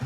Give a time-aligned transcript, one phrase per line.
[0.00, 0.04] I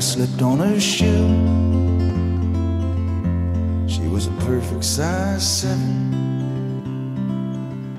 [0.00, 1.06] slipped on her shoe.
[3.88, 6.12] She was a perfect size seven.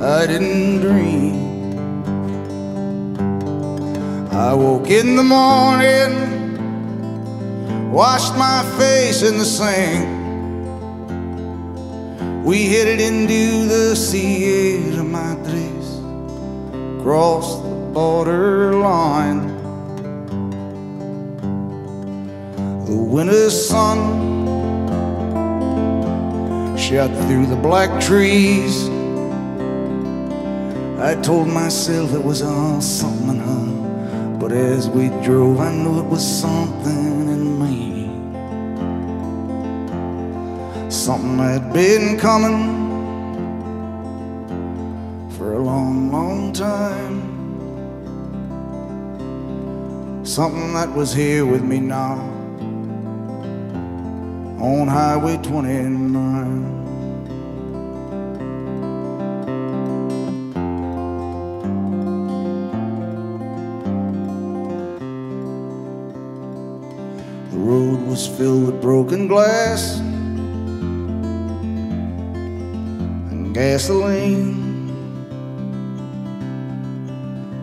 [0.00, 1.41] I didn't dream.
[4.34, 6.10] I woke in the morning,
[7.92, 10.08] washed my face in the sink.
[12.42, 16.00] We headed into the Sierra Madres,
[17.02, 19.48] crossed the border line.
[22.86, 23.98] The winter sun
[26.78, 28.88] shot through the black trees.
[30.98, 33.81] I told myself it was all something, huh?
[34.52, 37.72] But as we drove, I knew it was something in me
[40.90, 42.60] something had been coming
[45.30, 47.22] for a long, long time.
[50.22, 52.18] Something that was here with me now
[54.60, 56.81] on Highway 29.
[68.28, 69.98] Was filled with broken glass
[73.30, 74.86] and gasoline.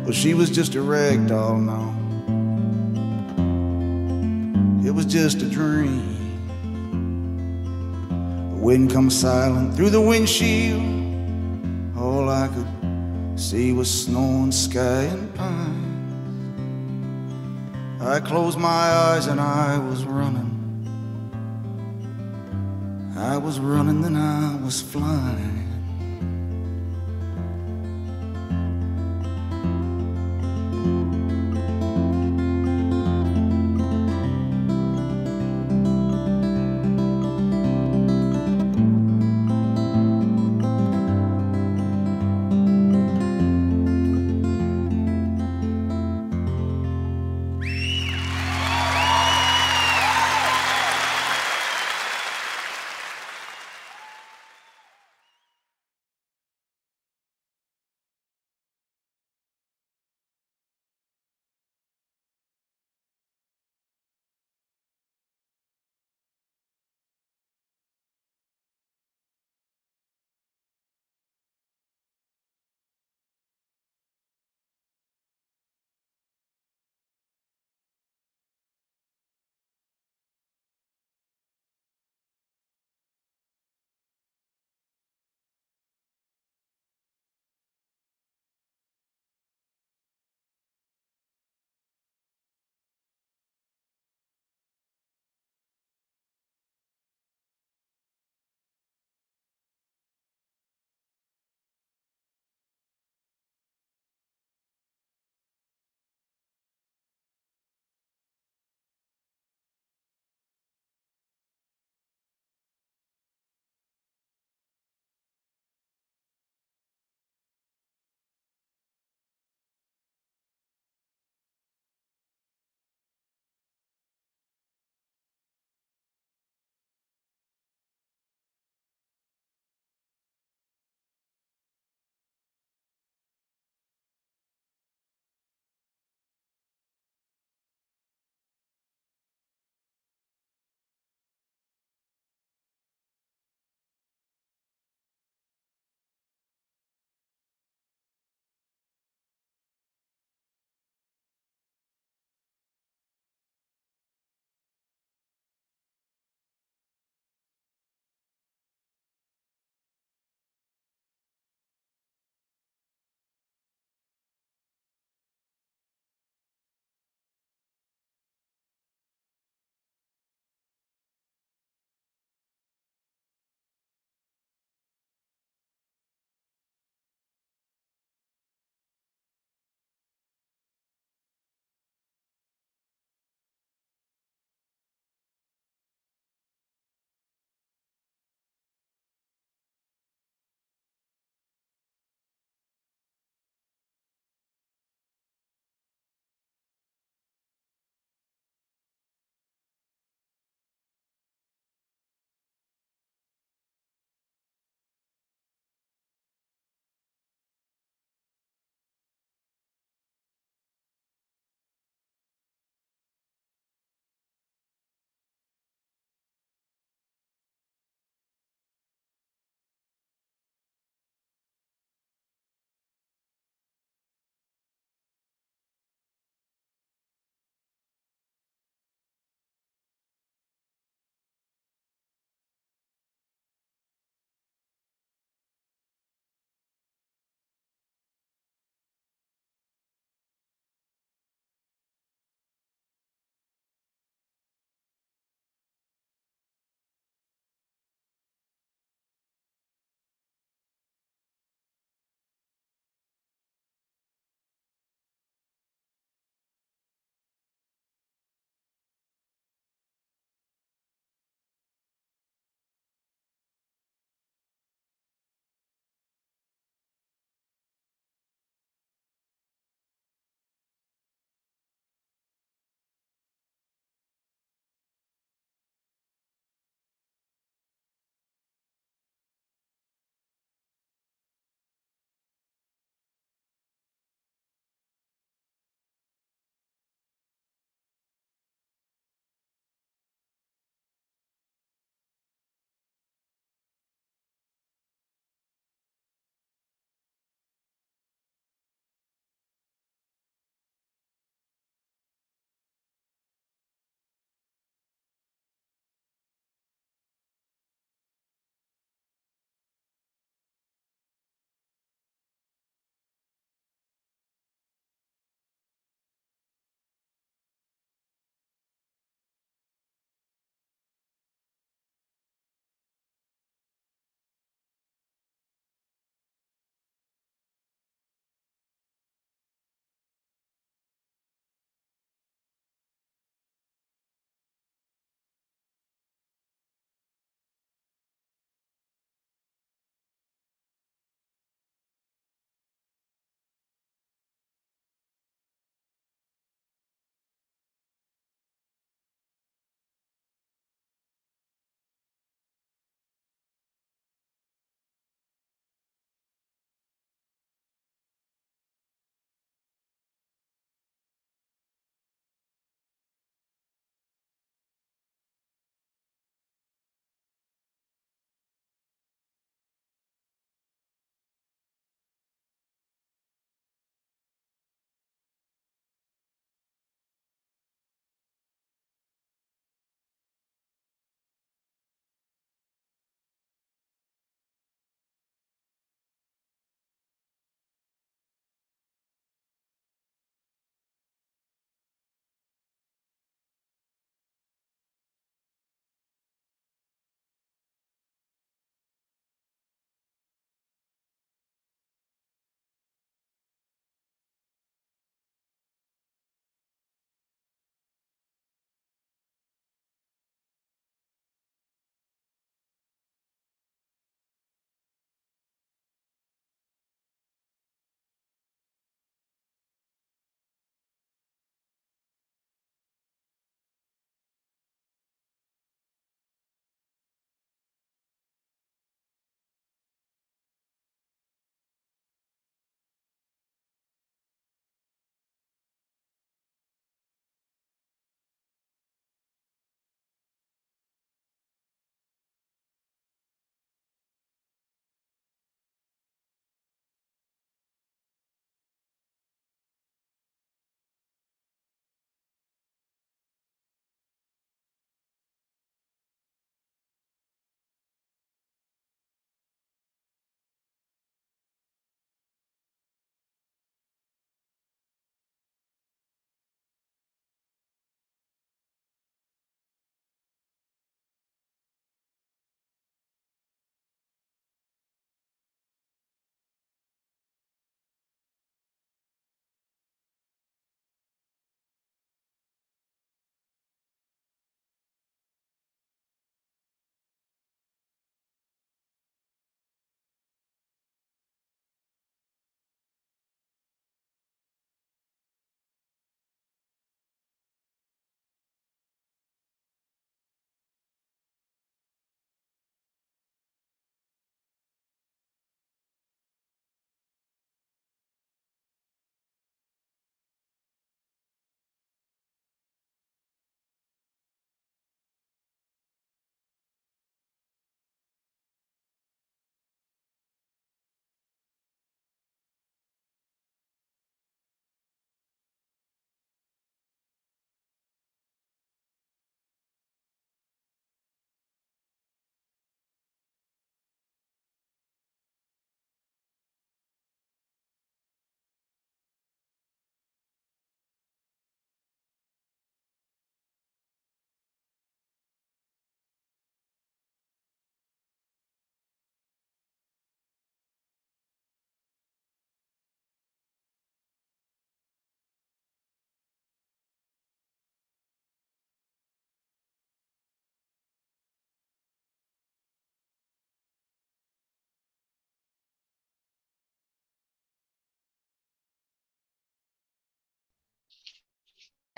[0.04, 1.96] Well, she was just a rag doll now.
[4.86, 6.18] It was just a dream.
[8.50, 10.82] The wind comes silent through the windshield.
[11.98, 15.86] All I could see was snow and sky and pine.
[18.02, 18.68] I closed my
[19.08, 20.49] eyes and I was running.
[23.30, 25.69] I was running, then I was flying.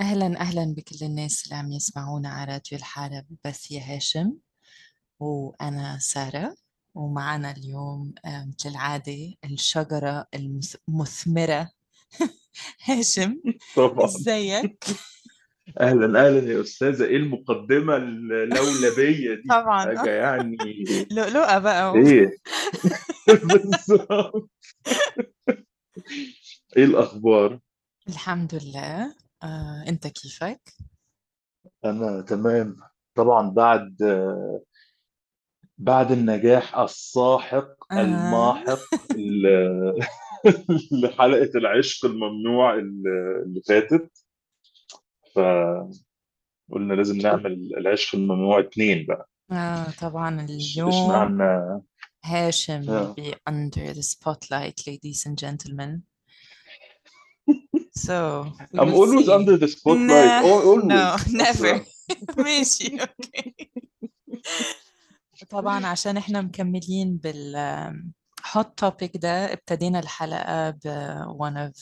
[0.02, 4.34] أهلا أهلا بكل الناس اللي عم يسمعونا على راديو الحارة ببث يا هاشم
[5.20, 6.56] وأنا سارة
[6.96, 10.26] ومعنا اليوم مثل العادة الشجرة
[10.90, 11.70] المثمرة
[12.86, 13.42] هاشم
[13.76, 14.06] طبعا.
[14.06, 14.84] إزيك؟
[15.82, 17.04] أهلا أهلا يا أستاذة.
[17.06, 19.98] إيه المقدمة اللولبية دي؟ طبعا.
[19.98, 20.58] حاجة يعني
[21.12, 22.38] لؤلؤة بقى إيه.
[23.28, 24.50] بالظبط.
[26.78, 27.60] إيه الأخبار؟
[28.10, 29.21] الحمد لله.
[29.44, 30.62] آه، أنت كيفك؟
[31.86, 32.78] أنا تمام
[33.16, 33.98] طبعا بعد
[35.78, 38.02] بعد النجاح الساحق آه.
[38.02, 38.80] الماحق
[39.16, 40.00] ل-
[41.04, 44.12] لحلقة العشق الممنوع اللي اللي فاتت
[45.36, 51.82] فقلنا لازم نعمل العشق الممنوع اتنين بقى آه طبعا اليوم اشمعنى
[52.26, 53.16] هاشم آه.
[53.20, 56.00] be under the spotlight ladies and gentlemen
[58.07, 58.17] so
[58.73, 61.85] we I'm will always see under the spotlight Nah, Al- always no never أصلاً.
[62.39, 63.55] ماشي اوكي
[65.49, 67.57] طبعا عشان احنا مكملين بال
[68.47, 70.89] hot topic ده ابتدينا الحلقة ب
[71.39, 71.81] one of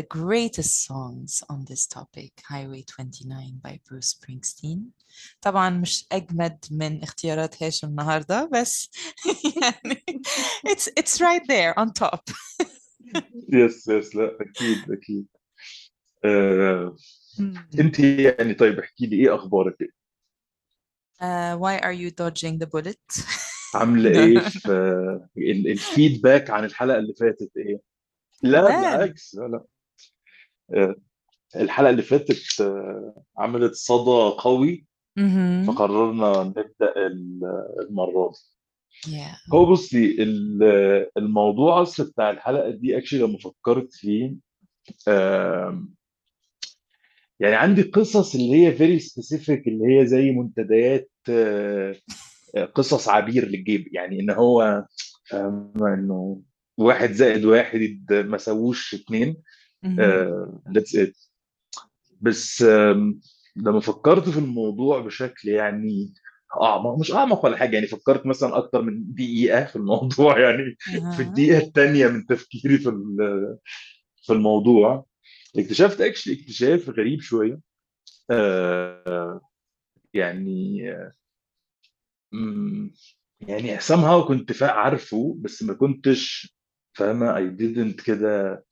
[0.00, 4.78] the greatest songs on this topic Highway 29 by Bruce Springsteen
[5.40, 8.90] طبعا مش أجمد من اختيارات هاشم النهاردة بس
[9.62, 10.04] يعني
[10.68, 12.22] it's, it's right there on top
[13.53, 15.27] يس يس لا أكيد أكيد.
[16.25, 16.95] آه،.
[17.79, 19.77] أنت يعني طيب احكي لي إيه أخبارك؟
[21.21, 23.25] Uh, why are you dodging the bullet?
[23.75, 27.79] عاملة إيه في آه، ال- الفيدباك عن الحلقة اللي فاتت؟ إيه؟
[28.43, 29.63] لا بالعكس لا لا.
[30.73, 30.95] آه،
[31.55, 34.85] الحلقة اللي فاتت آه، عملت صدى قوي.
[35.67, 38.58] فقررنا نبدأ ال- المرة دي.
[39.07, 39.53] Yeah.
[39.53, 44.35] هو بصي ال- الموضوع أصلا بتاع الحلقة دي actually لما فكرت فيه
[47.39, 51.95] يعني عندي قصص اللي هي very specific اللي هي زي منتديات آه،
[52.75, 54.85] قصص عبير للجيب يعني إن هو
[55.33, 56.41] إنه
[56.77, 59.35] واحد زائد واحد ما يساووش اتنين
[59.83, 59.99] مهم.
[60.73, 61.13] that's it
[62.21, 62.61] بس
[63.55, 66.13] لما فكرت في الموضوع بشكل يعني
[66.61, 70.75] أعمق مش أعمق ولا حاجة يعني فكرت مثلا أكتر من دقيقة في الموضوع يعني
[71.15, 71.21] في.
[71.21, 72.91] الدقيقة الثانية من تفكيري في
[74.23, 75.05] في الموضوع.
[75.57, 77.59] اكتشفت actually اكتشاف غريب شوية.
[78.31, 79.41] آه،
[80.13, 80.81] يعني
[82.31, 82.93] مم،
[83.41, 86.55] يعني somehow كنت عارفه بس ما كنتش
[86.93, 88.65] فاهمة I didn't كده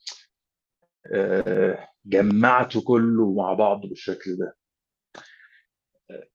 [1.13, 4.57] آه، جمعته كله مع بعض بالشكل ده.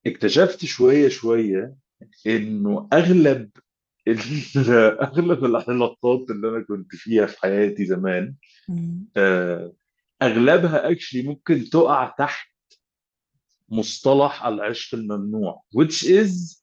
[0.07, 1.75] اكتشفت شوية شوية
[2.27, 3.51] إنه أغلب
[5.07, 8.35] أغلب العلاقات اللي أنا كنت فيها في حياتي زمان.
[9.17, 9.73] آه،
[10.23, 12.49] أغلبها اكشلي ممكن تقع تحت
[13.69, 16.63] مصطلح العشق الممنوع which is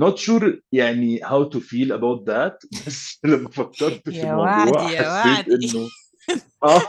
[0.00, 5.88] not sure يعني how to feel about that بس لما فكرت في الموضوع حسيت إنه
[6.64, 6.82] آه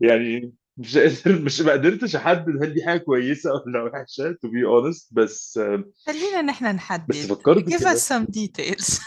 [0.00, 4.62] يعني مش قادر مش ما قدرتش أحدد هل دي حاجة كويسة ولا وحشة to be
[4.66, 5.60] honest بس
[6.06, 7.14] خلينا نحن بس نحدد.
[7.14, 9.00] فكرت give us some details.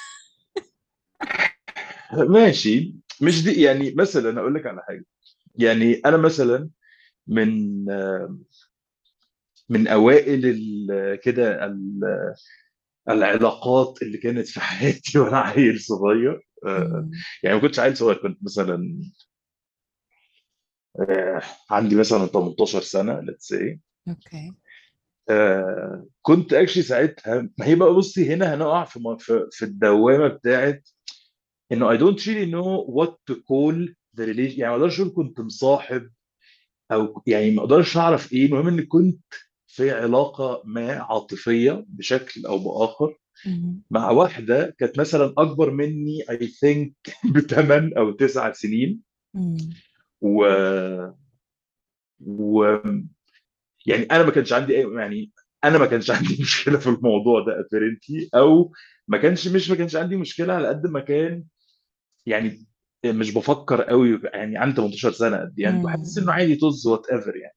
[2.30, 2.96] ماشي.
[3.22, 5.06] مش دي يعني مثلا أقول لك على حاجة.
[5.56, 6.70] يعني أنا مثلا
[7.28, 7.86] من
[9.70, 10.42] من أوائل
[11.24, 12.34] كده ال-
[13.10, 16.48] العلاقات اللي كانت في حياتي وأنا عيل صغير.
[16.66, 17.10] آه،.
[17.44, 19.02] يعني ما كنتش عيل صغير كنت مثلا
[21.00, 23.78] آه، عندي مثلا 18 سنة let's say
[24.10, 24.54] okay
[25.30, 30.90] آه، كنت actually ساعتها ما هي بقى بصي هنا هنقع في في في الدوامة بتاعت
[31.72, 33.88] إنه I don't really know what to call
[34.18, 36.10] the relation يعني ما أقدرش أقول كنت مصاحب
[36.92, 39.24] أو يعني ما أقدرش أعرف إيه المهم إني كنت
[39.68, 43.18] في علاقة ما عاطفية بشكل أو بآخر.
[43.92, 49.02] مع واحدة كانت مثلا أكبر مني I think بثمان أو تسع سنين.
[50.22, 50.46] و
[52.20, 52.64] و
[53.86, 55.32] يعني أنا ما كانش عندي يعني
[55.64, 58.74] أنا ما كانش عندي مشكلة في الموضوع ده apparently أو
[59.08, 61.44] ما كانش مش ما كانش عندي مشكلة على قد ما كان
[62.26, 62.66] يعني
[63.06, 66.32] مش بفكر قوي يعني عندي 18 سنة قد يعني بحس إنه.
[66.32, 67.56] عادي طز وات ايفر يعني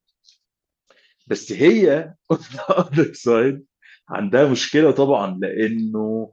[1.26, 3.60] بس هي the other side
[4.08, 6.32] عندها مشكلة طبعا لأنه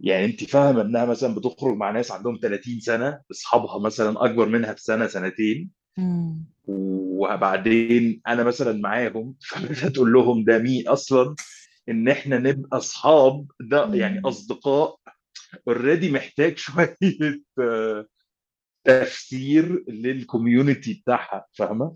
[0.00, 4.72] يعني انت فاهمه انها مثلا بتخرج مع ناس عندهم 30 سنة اصحابها مثلا أكبر منها
[4.72, 5.70] بسنة سنتين.
[5.98, 6.44] مم.
[6.66, 9.34] وبعدين أنا مثلا معاهم
[9.80, 11.34] فتقول لهم ده مين أصلا؟
[11.88, 14.20] إن إحنا نبقى أصحاب ده يعني.
[14.24, 14.98] أصدقاء.
[15.68, 16.96] already محتاج شوية
[17.58, 18.06] آه،
[18.84, 21.94] تفسير لل community بتاعها فاهمة؟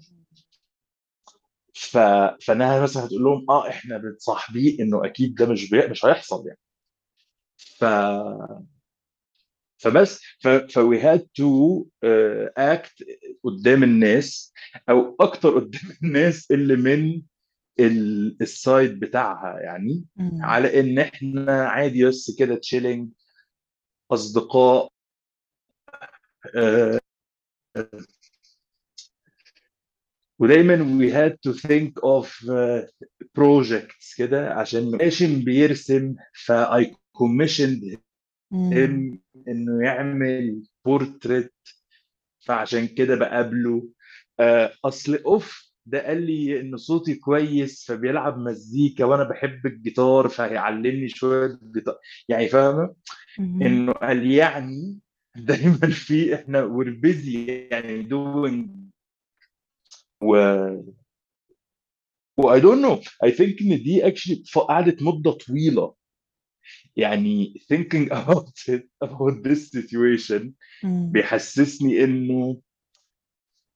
[1.75, 1.99] ف...
[2.47, 5.87] فأنها مثلا هتقول لهم آه إحنا بنصاحبيه إنه أكيد ده مش بي...
[5.87, 6.59] مش هيحصل يعني.
[7.79, 7.85] ف
[9.83, 10.21] فبس.
[10.41, 11.49] ف ف we had to
[12.05, 13.05] uh, act
[13.45, 14.53] قدام الناس
[14.89, 17.23] أو أكتر قدام الناس اللي من
[17.81, 20.05] ال- ال side بتاعها يعني.
[20.17, 20.45] مم.
[20.45, 23.11] على إن إحنا عادي بس كده chilling
[24.11, 24.89] أصدقاء.
[26.57, 27.01] آه،
[30.39, 32.87] ودايما we had to think of uh,
[33.39, 36.15] projects كده عشان هاشم بيرسم.
[36.47, 36.53] ف
[38.51, 38.71] مم.
[38.71, 41.53] him إنه يعمل بورتريت
[42.47, 43.89] فعشان كده بقابله.
[44.41, 51.09] آه، أصل أوف ده قال لي إن صوتي كويس فبيلعب مزيكا وأنا بحب الجيتار فهيعلمني
[51.09, 52.95] شوية جيتار يعني فاهمة.
[53.67, 54.99] إنه قال يعني
[55.37, 57.35] دايما في إحنا we're busy
[57.73, 58.69] يعني doing.
[60.23, 60.37] و
[62.39, 62.99] و I don't know.
[63.27, 64.13] I think إن دي
[64.53, 65.95] ف- قعدت مدة طويلة.
[66.99, 70.51] يعني thinking about it about this situation
[70.85, 71.13] مم.
[71.13, 72.61] بيحسسني إنه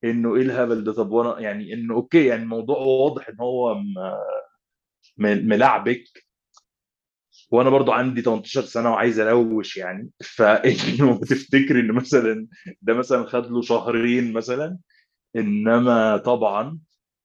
[0.05, 3.83] إنه إيه الهبل ده؟ طب وأنا يعني إنه أوكي يعني الموضوع واضح إن هو
[5.19, 6.05] ملعبك.
[7.51, 10.11] وأنا برضو عندي 18 سنة وعايز أروش يعني.
[10.37, 12.47] فإنه تفتكر إن مثلا
[12.83, 14.79] ده مثلا خد له شهرين مثلا.
[15.37, 16.79] إنما طبعا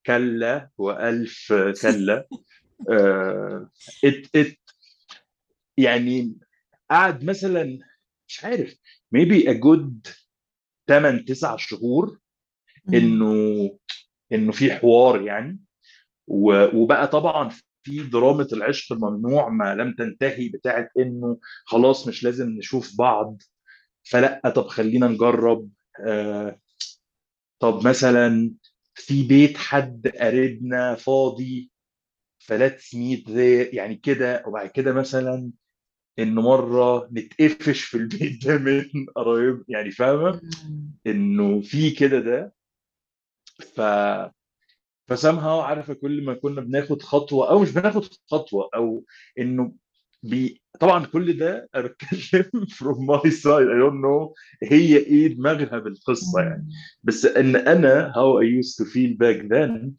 [0.06, 2.28] كلا وألف كلا.
[2.90, 3.70] آه
[4.04, 4.58] ات ات
[5.78, 6.36] يعني
[6.90, 7.78] قعد مثلا
[8.28, 8.74] مش عارف
[9.44, 10.12] a good
[10.88, 12.18] 8 9 شهور.
[12.94, 13.34] إنه
[14.32, 15.60] إنه في حوار يعني.
[16.26, 17.48] وبقى طبعا
[17.82, 23.42] في دراما العشق الممنوع ما لم تنتهي بتاعت إنه خلاص مش لازم نشوف بعض.
[24.02, 25.68] فلأ طب خلينا نجرب
[26.06, 26.60] آه
[27.60, 28.54] طب مثلا
[28.94, 31.70] في بيت حد قريبنا فاضي
[32.38, 33.28] ف let's meet
[33.74, 34.44] يعني كده.
[34.46, 35.50] وبعد كده مثلا
[36.18, 40.40] إنه مرة نتقفش في البيت ده من قرايب يعني فاهمة.
[41.06, 42.54] إنه في كده ده
[43.76, 43.80] ف
[45.08, 49.04] ف somehow عارفة كل ما كنا بناخد خطوة أو مش بناخد خطوة أو
[49.38, 49.72] إنه
[50.22, 55.78] بي طبعا كل ده أنا بتكلم from my side I don't know هي إيه دماغها
[55.78, 56.68] بالقصة يعني.
[57.02, 59.90] بس إن أنا I used to feel back then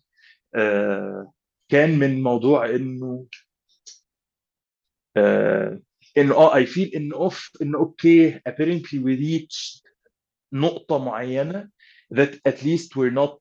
[0.55, 1.33] آه
[1.69, 3.25] كان من موضوع إنه
[5.17, 5.79] آه
[6.17, 9.81] انه آه I feel انه اوف انه okay apparently we reached
[10.53, 11.69] نقطة معينة
[12.13, 13.37] that at least we're not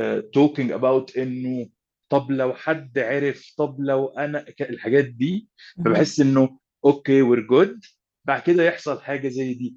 [0.00, 1.68] uh, talking about إنه
[2.08, 5.48] طب لو حد عرف طب لو أنا الحاجات دي.
[5.84, 7.80] فبحس إنه okay we're good
[8.24, 9.76] بعد كده يحصل حاجة زي دي.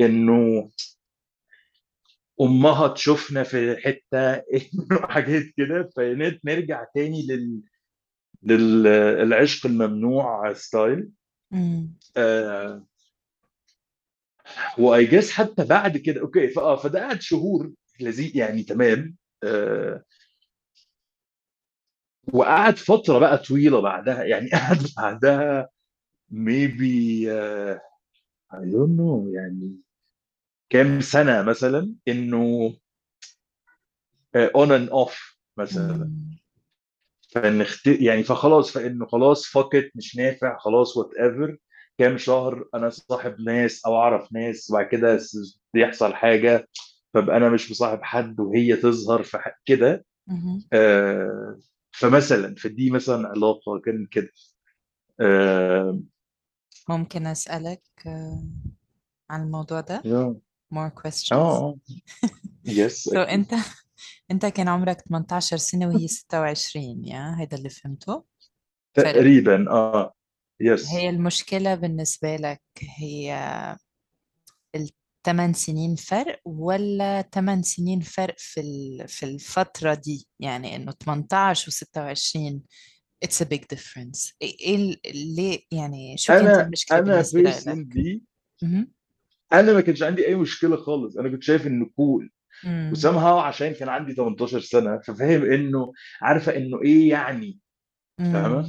[0.00, 0.70] إنه
[2.40, 4.42] أمها تشوفنا في حتة
[5.14, 5.90] حاجات كده.
[5.96, 7.62] فنرجع تاني لل
[8.42, 11.08] للعشق الممنوع style
[11.50, 11.94] مم.
[12.16, 12.84] آه
[14.78, 19.16] Yeah, I guess حتى بعد كده أوكي فاه فده قعد شهور لذيذ يعني تمام.
[19.44, 20.04] آه
[22.32, 25.68] وقعد فترة بقى طويلة بعدها يعني قعد بعدها
[26.32, 27.78] maybe uh,
[28.52, 29.76] I don't know يعني
[30.70, 32.70] كام سنة مثلا إنه
[34.36, 36.12] uh, on and off مثلا.
[37.28, 37.86] فنخت...
[37.86, 41.56] يعني فخلاص فإنه خلاص فكت مش نافع خلاص whatever
[41.98, 45.18] كام شهر أنا صاحب ناس أو أعرف ناس وبعد كده
[45.74, 46.68] يحصل حاجة
[47.14, 50.04] فابقى أنا مش مصاحب حد وهي تظهر في كده.
[50.72, 51.58] آه
[51.92, 54.32] فمثلا فدي مثلا علاقة كانت كده.
[55.20, 56.00] آه
[56.88, 58.44] ممكن أسألك آه،
[59.30, 60.36] عن الموضوع ده؟ آه
[60.74, 61.32] more questions.
[61.32, 61.78] آه
[62.64, 63.54] يس so أنت
[64.30, 68.24] أنت كان عمرك 18 سنة وهي 26 يا هيدا اللي فهمته؟
[68.96, 70.12] فرق تقريبا آه
[70.60, 73.34] يس هي المشكلة بالنسبة لك هي
[74.74, 78.60] الثمان سنين فرق ولا ثمان سنين فرق في
[79.08, 82.62] في الفترة دي؟ يعني إنه 18 و 26
[83.24, 84.32] it's a big difference.
[84.42, 85.00] إيه إيه ال-
[85.36, 87.76] ليه؟ يعني شو كانت أنا المشكلة أنا بالنسبة لك؟
[88.62, 88.92] مهم.
[89.52, 91.16] أنا ما كانش عندي أي مشكلة خالص.
[91.16, 92.30] أنا كنت شايف انه كول
[92.64, 92.88] مم.
[92.92, 95.92] وسامها عشان كان عندي 18 سنة ففاهم إنه
[96.22, 97.58] عارفة إنه إيه يعني
[98.18, 98.68] فاهمة.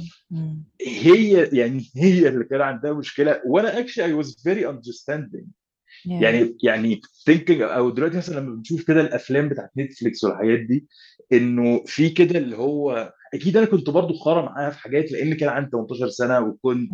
[0.86, 5.46] هي يعني هي اللي كان عندها مشكلة وأنا I was very understanding
[5.90, 6.12] Yeah.
[6.12, 7.00] يعني يعني
[7.30, 10.86] thinking أو دلوقتي مثلا لما بنشوف كده الأفلام بتاعت نتفليكس والحاجات دي
[11.32, 15.48] إنه في كده اللي هو أكيد أنا كنت برضو خارة معاها في حاجات لأن كان
[15.48, 16.92] عندي 18 سنة وكنت.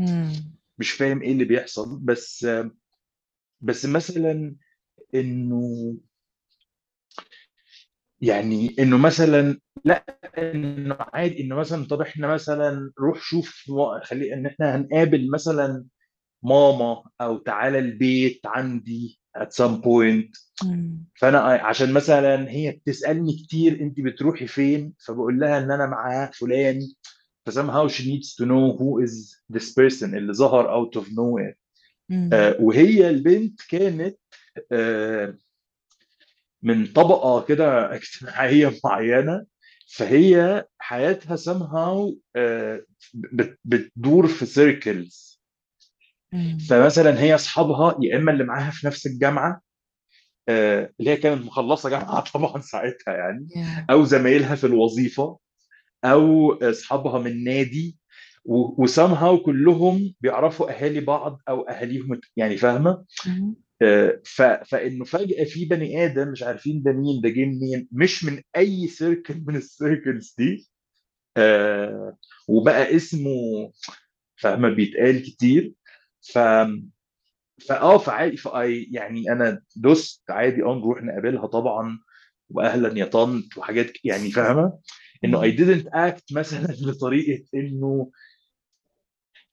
[0.78, 2.48] مش فاهم إيه اللي بيحصل بس
[3.60, 4.56] بس مثلا
[5.14, 5.94] إنه
[8.20, 10.04] يعني إنه مثلا لا
[10.38, 13.64] إنه عادي إنه مثلا طب إحنا مثلا روح شوف
[14.02, 15.84] خلي إن إحنا هنقابل مثلا
[16.42, 21.04] ماما أو تعالى البيت عندي at some point مم.
[21.20, 26.80] فأنا عشان مثلا هي بتسألني كتير انت بتروحي فين فبقول لها إن أنا مع فلان
[27.46, 31.54] ف somehow she needs to know who is this person اللي ظهر out of nowhere.
[32.32, 34.18] آه، وهي البنت كانت
[34.72, 35.36] آه،
[36.66, 39.46] من طبقة كده اجتماعية معينة
[39.96, 45.40] فهي حياتها somehow آه، بت- بتدور في سيركلز.
[46.68, 49.60] فمثلا هي أصحابها يا إما اللي معاها في نفس الجامعة
[50.48, 53.48] آه، اللي هي كانت مخلصة جامعة طبعا ساعتها يعني.
[53.90, 55.38] أو زمايلها في الوظيفة
[56.04, 57.98] أو أصحابها من نادي
[58.78, 63.04] و somehow كلهم بيعرفوا أهالي بعض أو أهاليهم يعني فاهمة
[64.64, 68.88] فإنه فجأة في بني آدم مش عارفين ده مين ده جه منين مش من أي
[68.88, 70.68] circle من ال circles دي
[71.36, 72.16] آه،
[72.48, 73.72] وبقى اسمه
[74.36, 75.72] فاهمه بيتقال كتير
[76.32, 76.38] ف
[77.68, 81.98] فاه فعادي فأي يعني أنا دوست عادي آه نروح نقابلها طبعا
[82.50, 84.78] واهلا يا طنط وحاجات يعني فاهمة
[85.24, 85.44] إنه مم.
[85.56, 88.10] didn't act مثلا بطريقه إنه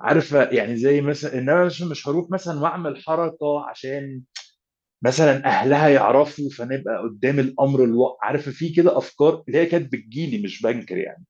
[0.03, 4.21] عارفه يعني زي مثلا إن أنا مش هروح مثلا وأعمل حركة عشان
[5.01, 10.43] مثلا أهلها يعرفوا فنبقى قدام الأمر الواقع عارفه في كده أفكار اللي هي كانت بتجيلي
[10.43, 11.23] مش بنكر يعني.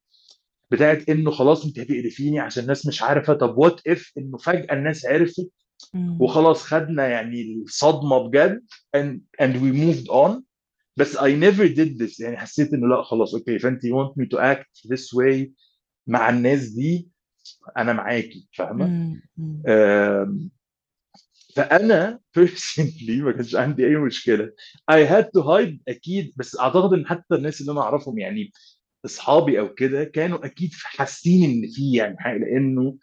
[0.71, 5.05] بتاعت إنه خلاص أنت هتقرفيني عشان الناس مش عارفة طب وات اف إنه فجأة الناس
[5.05, 5.49] عرفت.
[6.21, 8.63] وخلاص خدنا يعني الصدمة بجد
[8.97, 10.41] and, and we moved on.
[10.97, 14.27] بس I never did this يعني حسيت إنه لأ خلاص أوكي فأنت you want me
[14.35, 15.47] to act this way
[16.07, 17.12] مع الناس دي.
[17.77, 19.17] أنا معاكي فاهمة؟
[21.55, 24.51] فأنا personally ما كانش عندي أي مشكلة.
[24.91, 28.51] I had to hide أكيد بس أعتقد إن حتى الناس اللي أنا أعرفهم يعني
[29.05, 32.97] أصحابي أو كده كانوا أكيد حاسين إن في يعني حاجة لأنه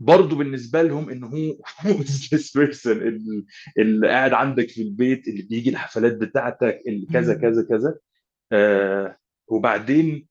[0.00, 1.26] برضه بالنسبة لهم انه
[1.80, 1.98] هو
[2.34, 2.86] this person
[3.78, 7.34] اللي, قاعد عندك في البيت اللي بيجي الحفلات بتاعتك اللي كذا.
[7.34, 7.98] كذا كذا.
[8.52, 9.16] آه
[9.48, 10.28] وبعدين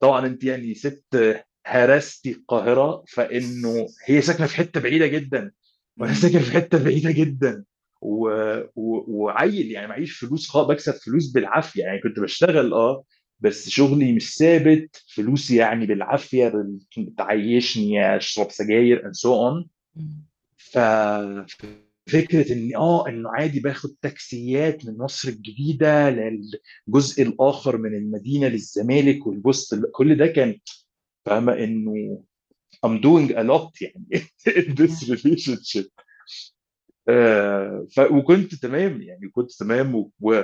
[0.00, 5.52] طبعا أنت يعني ست هرستي القاهرة فإنه هي ساكنة في حتة بعيدة جدا
[5.98, 6.14] وأنا.
[6.14, 7.64] ساكن في حتة بعيدة جدا
[8.02, 8.28] و...
[8.76, 9.04] و...
[9.08, 13.04] وعيل يعني معيش فلوس خالص بكسب فلوس بالعافية يعني كنت بشتغل آه
[13.40, 20.26] بس شغلي مش ثابت فلوسي يعني بالعافية بال- تعيشني أشرب سجاير and so on مم.
[20.56, 20.78] ف
[22.06, 29.26] فكره إن آه إنه عادي باخد تاكسيات من مصر الجديدة للجزء الآخر من المدينة للزمالك
[29.26, 30.58] والبوست كل ده كان
[31.26, 32.24] فاهمة إنه
[32.86, 34.24] I'm doing a lot يعني
[34.60, 35.88] in this relationship.
[37.08, 38.00] آه ف...
[38.00, 40.12] وكنت تمام يعني كنت تمام و...
[40.20, 40.42] و...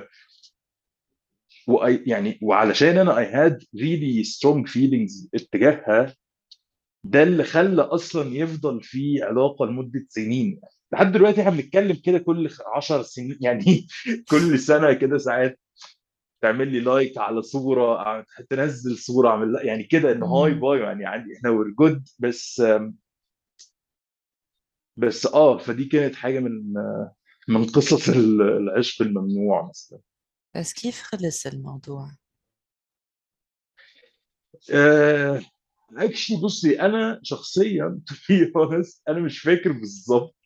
[1.69, 1.87] و...
[2.07, 6.15] يعني وعلشان أنا I had really strong feelings اتجاهها
[7.05, 10.47] ده اللي خلى أصلا يفضل في علاقة لمدة سنين.
[10.62, 10.75] يعني.
[10.93, 13.87] لحد دلوقتي إحنا بنتكلم كده كل 10 سنين يعني
[14.31, 15.61] كل سنة كده ساعات.
[16.40, 20.55] تعمل لي like على صورة تنزل صورة أعمل يعني كده إنه hi.
[20.55, 22.62] Bye يعني عندي إحنا we're good بس
[24.96, 26.75] بس آه فدي كانت حاجة من
[27.49, 29.99] من قصص ال- العشق الممنوع مثلا
[30.57, 32.11] بس كيف خلص الموضوع؟
[34.72, 35.40] آه
[35.96, 38.01] actually بصي أنا شخصيا
[38.57, 40.37] honest أنا مش فاكر بالظبط.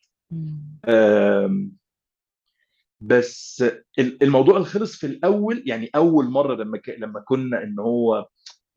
[3.00, 3.64] بس
[3.98, 6.88] ال- الموضوع خلص في الأول يعني أول مرة لما ك...
[6.98, 8.28] لما كنا إن هو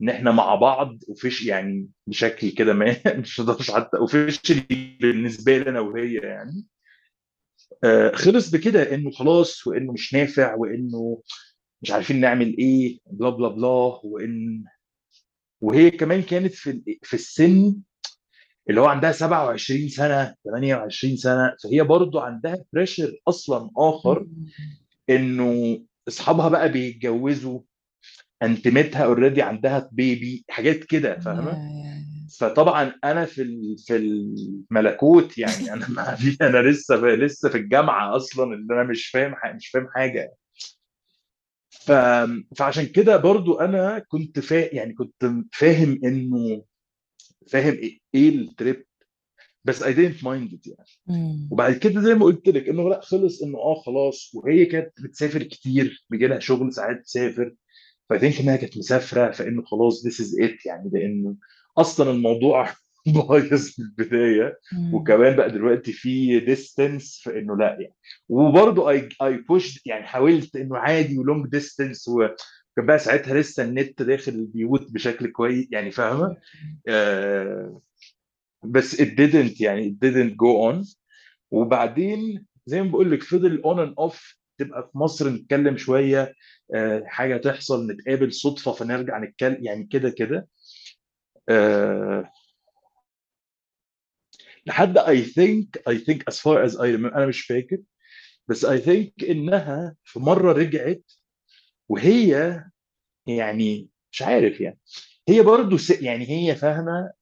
[0.01, 5.69] إن إحنا مع بعض وفيش يعني بشكل كده ما مش هقدرش حتى officially بالنسبة لي
[5.69, 6.65] أنا وهي يعني.
[7.83, 11.21] آه خلص بكده إنه خلاص وإنه مش نافع وإنه
[11.81, 14.63] مش عارفين نعمل إيه blah blah blah وإن
[15.61, 17.75] وهي كمان كانت في في السن
[18.69, 21.55] اللي هو عندها 27 سنة 28 سنة.
[21.63, 24.27] فهي برضو عندها pressure أصلا آخر.
[25.09, 27.59] إنه أصحابها بقى بيتجوزوا
[28.43, 31.73] أنتيمتها already عندها baby حاجات كده فاهمة؟
[32.39, 38.15] فطبعا أنا في في الملكوت يعني أنا ما في أنا لسه في لسه في الجامعة
[38.15, 40.33] أصلا اللي أنا مش فاهم مش فاهم حاجة.
[41.69, 41.91] ف...
[42.57, 44.75] فعشان كده برضو أنا كنت فا...
[44.75, 46.63] يعني كنت فاهم إنه
[47.47, 48.85] فاهم إيه, إيه ال trip
[49.65, 50.89] بس didn't mind it يعني.
[51.51, 55.43] وبعد كده زي ما قلت لك إنه لا خلص إنه آه خلاص وهي كانت بتسافر
[55.43, 57.55] كتير بيجي لها شغل ساعات تسافر
[58.09, 61.35] ف think إنها كانت مسافرة فإنه خلاص this is it يعني لأنه
[61.77, 62.69] أصلا الموضوع
[63.27, 64.59] بايظ من البداية.
[64.93, 67.95] وكمان بقى دلوقتي في distance فإنه لا يعني
[68.29, 72.07] وبرضه I I push يعني حاولت إنه عادي و long distance
[72.75, 76.37] كان بقى ساعتها لسه النت داخل البيوت بشكل كويس يعني فاهمة؟
[76.87, 77.81] آه
[78.63, 80.95] بس it didn't يعني it didn't go on.
[81.51, 86.33] وبعدين زي ما بقول لك فضل on and off تبقى في مصر نتكلم شوية
[86.75, 90.47] آه حاجة تحصل نتقابل صدفة فنرجع نتكلم يعني كده كده.
[91.49, 92.31] آه
[94.65, 97.77] لحد I think I think as far as I remember أنا مش فاكر.
[98.47, 101.03] بس I think إنها في مرة رجعت
[101.89, 102.63] وهي
[103.27, 104.79] يعني مش عارف يعني.
[105.29, 105.91] هي برضو س...
[105.91, 107.13] يعني هي فاهمة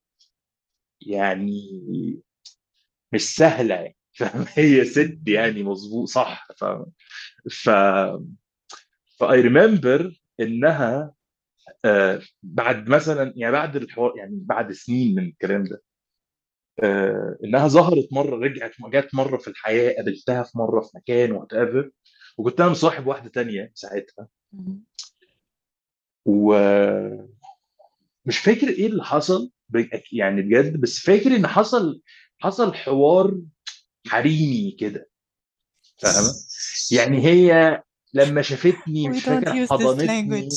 [1.01, 1.61] يعني
[3.13, 3.95] مش سهلة يعني.
[4.19, 6.63] فاهم هي ست يعني مظبوط صح ف
[7.51, 7.69] ف
[9.23, 11.13] I remember إنها
[11.85, 15.83] آه بعد مثلا يعني بعد الحوار يعني بعد سنين من الكلام ده
[16.83, 21.53] آه إنها ظهرت مرة رجعت جت مرة في الحياة قابلتها في مرة في مكان وات
[21.53, 21.91] ايفر
[22.37, 24.27] وكنت أنا مصاحب واحدة تانية ساعتها.
[26.25, 26.53] و
[28.25, 29.51] مش فاكر إيه اللي حصل
[30.11, 32.01] يعني بجد بس فاكر ان حصل
[32.39, 33.41] حصل حوار
[34.07, 35.09] حريمي كده
[35.97, 36.33] فاهمة
[36.91, 37.81] يعني هي
[38.13, 40.49] لما شافتني مش فاكر حضنتني.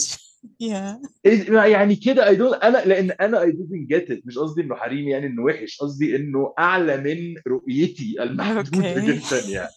[0.45, 0.97] Yeah.
[1.29, 5.27] إيه- يعني كده I don't أنا لأن أنا I didn't مش قصدي إنه حريمي يعني
[5.27, 8.99] إنه وحش قصدي إنه أعلى من رؤيتي المحدودة Okay.
[8.99, 9.71] جدا يعني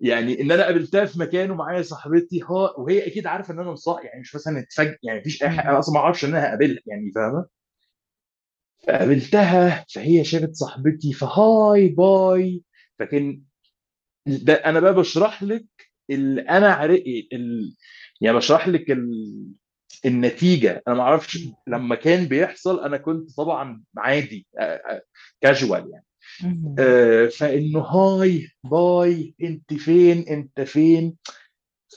[0.00, 4.04] يعني إن أنا قابلتها في مكان ومعايا صاحبتي ها وهي أكيد عارفة إن أنا مصاحب
[4.04, 6.80] يعني مش مثلا اتفاجئ يعني مفيش أي حاجة أنا أصلا ما أعرفش إن أنا هقابلها
[6.86, 7.46] يعني فاهمة؟
[8.86, 12.62] فقابلتها فهي شافت صاحبتي ف hi bye.
[12.98, 13.42] فكان
[14.26, 15.66] ده أنا بقى بشرح لك
[16.10, 17.00] اللي أنا عارف
[17.32, 17.76] ال...
[18.20, 19.10] يعني بشرح لك ال...
[20.04, 20.82] النتيجة.
[20.88, 24.46] أنا ما أعرفش لما كان بيحصل أنا كنت طبعا عادي
[25.40, 26.04] كاجوال يعني.
[26.78, 31.16] آه، فإنه هاي باي أنت فين أنت فين.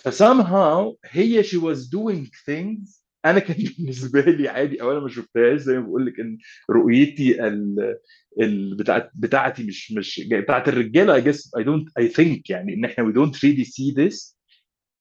[0.04, 3.00] فسامهاو هي she was doing things.
[3.26, 5.60] أنا كان بالنسبة لي عادي أو أنا ما شفتهاش.
[5.62, 6.38] زي ما بقول لك إن
[6.70, 12.74] رؤيتي ال بتاعت بتاعتي مش مش بتاعت الرجالة I guess I don't I think يعني
[12.74, 14.36] إن إحنا we don't really see this.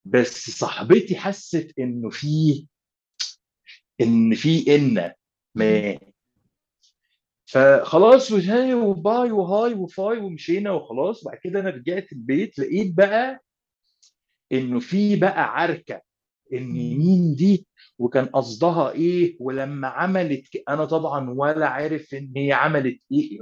[0.05, 2.66] بس صاحبتي حست إنه في
[4.01, 5.12] إن في إن
[5.55, 5.98] ما
[7.51, 11.25] فخلاص وهاي وباي وهاي وفاي ومشينا وخلاص.
[11.25, 13.43] بعد كده أنا رجعت البيت لقيت بقى
[14.53, 16.01] إنه في بقى عركة
[16.53, 17.67] إن مين دي
[17.99, 23.39] وكان قصدها إيه ولما عملت ك- أنا طبعا ولا عارف إن هي عملت إيه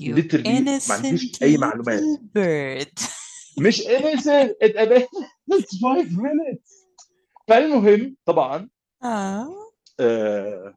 [0.00, 0.48] literally
[0.88, 2.00] ما عنديش أي معلومات.
[2.38, 3.02] Bird.
[3.60, 4.76] مش innocent it
[5.52, 6.88] it's five minutes.
[7.48, 8.68] فالمهم طبعا
[9.04, 9.46] Ah.
[10.00, 10.74] آه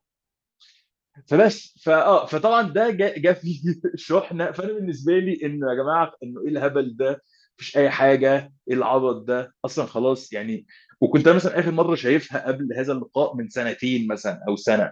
[1.32, 3.62] فبس فاه فطبعا ده جا, جا فيه
[3.96, 4.52] شحنة.
[4.52, 7.24] فأنا بالنسبة لي انه يا جماعة إنه إيه الهبل ده؟
[7.60, 8.54] مفيش أي حاجة.
[8.70, 10.66] إيه العبط ده؟ أصلا خلاص يعني.
[11.02, 14.92] وكنت أنا مثلا آخر مرة شايفها قبل هذا اللقاء من سنتين مثلا أو سنة.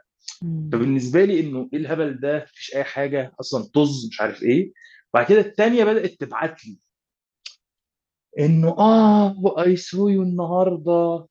[0.72, 3.34] فبالنسبة لي إنه إيه الهبل ده؟ مفيش أي حاجة.
[3.40, 4.72] أصلا طز مش عارف إيه.
[5.14, 6.80] بعد كده الثانية بدأت تبعت لي.
[8.40, 11.28] إنه آه و I saw you النهارده.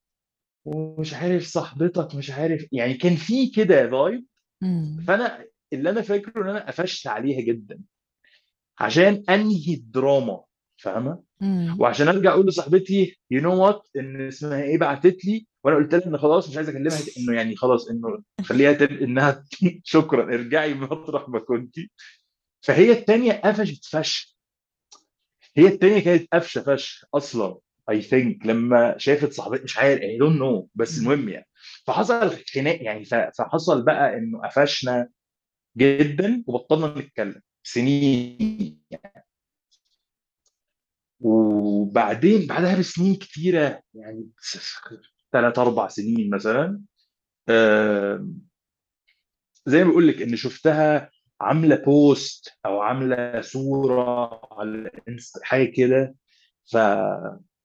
[0.65, 2.67] ومش عارف صاحبتك مش عارف.
[2.73, 4.25] يعني كان في كده vibe
[5.07, 7.81] فأنا اللي أنا فاكره إن أنا قفشت عليها جدا
[8.79, 10.41] عشان أنهي الدراما
[10.77, 11.23] فاهمة.
[11.81, 15.47] وعشان أرجع أقول لصاحبتي you know what إن اسمها إيه بعتت لي.
[15.65, 18.93] وأنا قلت لها إن خلاص مش عايز أكلمها إنه يعني خلاص إنه خليها تب...
[18.93, 19.45] إنها
[19.85, 21.91] شكرا ارجعي مطرح ما كنتي.
[22.61, 24.35] فهي الثانية قفشت فشخ.
[25.57, 27.59] هي الثانية كانت قفشة فشخ أصلا
[27.91, 31.47] I think لما شافت صاحبتي مش عارف I don't know بس المهم يعني.
[31.89, 33.05] فحصل خناق يعني
[33.39, 35.09] فحصل بقى إنه قفشنا
[35.77, 39.27] جدا وبطلنا نتكلم سنين يعني.
[41.21, 44.29] وبعدين بعدها بسنين كتيرة يعني
[45.33, 46.81] ثلاث أربع سنين مثلا
[49.67, 54.91] زي ما بقول لك إن شفتها عاملة post أو عاملة صورة على
[55.43, 56.15] حاجة كده
[56.73, 56.77] ف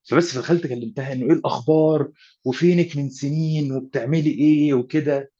[0.03, 2.11] فبس فدخلت كلمتها إنه إيه الأخبار؟
[2.45, 5.31] وفينك من سنين؟ وبتعملي إيه؟ وكده.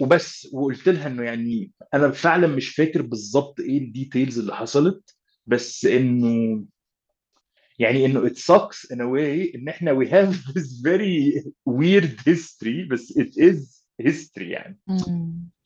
[0.00, 5.16] وبس وقلت لها إنه يعني أنا فعلا مش فاكر بالظبط إيه ال details اللي حصلت
[5.46, 6.64] بس إنه
[7.78, 12.88] يعني إنه it sucks in a way إن إحنا we have this very weird history
[12.90, 14.78] بس it is history يعني.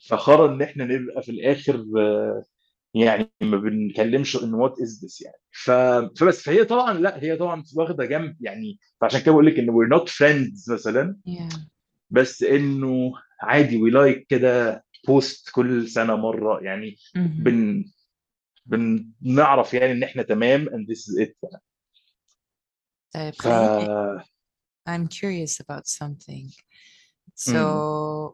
[0.09, 1.87] فخرا إن إحنا نبقى في الآخر
[2.94, 5.70] يعني ما بنتكلمش إن what is this يعني ف...
[6.20, 9.98] فبس فهي طبعا لا هي طبعا واخدة جنب يعني فعشان كده بقول لك إن we're
[9.98, 11.59] not friends مثلا Yeah.
[12.11, 17.18] بس إنه عادي we like كده post كل سنة مرة يعني Mhm.
[17.42, 17.85] بن
[19.20, 21.62] بنعرف يعني إن إحنا تمام and this is it يعني
[23.14, 23.46] طيب ف
[24.88, 26.48] I'm curious about something.
[27.35, 28.33] So, امم